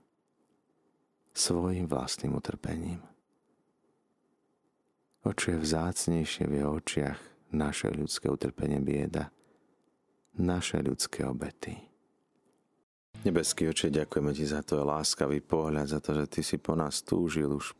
svojim 1.34 1.90
vlastným 1.90 2.38
utrpením. 2.38 3.02
O 5.26 5.34
čo 5.34 5.52
je 5.52 5.58
vzácnejšie 5.58 6.46
v 6.46 6.62
jeho 6.62 6.78
očiach 6.78 7.18
naše 7.50 7.90
ľudské 7.90 8.30
utrpenie 8.30 8.78
bieda, 8.78 9.34
naše 10.38 10.78
ľudské 10.78 11.26
obety. 11.26 11.74
Nebeský 13.26 13.66
oče, 13.66 13.90
ďakujeme 13.90 14.30
ti 14.30 14.46
za 14.46 14.62
to 14.62 14.86
láskavý 14.86 15.42
pohľad, 15.42 15.90
za 15.90 15.98
to, 15.98 16.14
že 16.14 16.24
ty 16.30 16.40
si 16.46 16.62
po 16.62 16.78
nás 16.78 17.02
túžil 17.02 17.50
už 17.50 17.74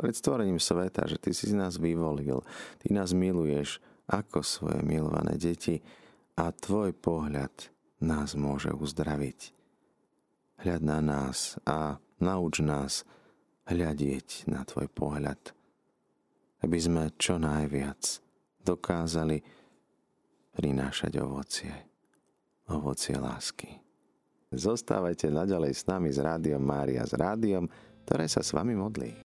pred 0.00 0.16
stvorením 0.16 0.56
sveta, 0.56 1.04
že 1.04 1.20
ty 1.20 1.36
si 1.36 1.52
nás 1.52 1.76
vyvolil, 1.76 2.40
ty 2.80 2.88
nás 2.96 3.12
miluješ 3.12 3.84
ako 4.08 4.40
svoje 4.40 4.80
milované 4.80 5.36
deti 5.36 5.84
a 6.40 6.48
tvoj 6.48 6.96
pohľad 6.96 7.52
nás 8.00 8.32
môže 8.32 8.72
uzdraviť. 8.72 9.52
Hľad 10.64 10.80
na 10.80 10.98
nás 11.04 11.60
a 11.68 12.00
nauč 12.16 12.64
nás 12.64 13.04
hľadieť 13.68 14.48
na 14.48 14.64
tvoj 14.64 14.88
pohľad, 14.88 15.52
aby 16.64 16.78
sme 16.80 17.12
čo 17.20 17.36
najviac 17.36 18.24
dokázali 18.64 19.44
prinášať 20.56 21.12
ovocie, 21.20 21.72
ovocie 22.72 23.20
lásky. 23.20 23.68
Zostávajte 24.50 25.28
naďalej 25.28 25.76
s 25.76 25.84
nami 25.84 26.08
s 26.08 26.18
Rádiom 26.18 26.64
Mária, 26.64 27.06
s 27.06 27.14
rádiom, 27.14 27.68
ktoré 28.08 28.26
sa 28.26 28.42
s 28.42 28.50
vami 28.50 28.74
modlí. 28.74 29.22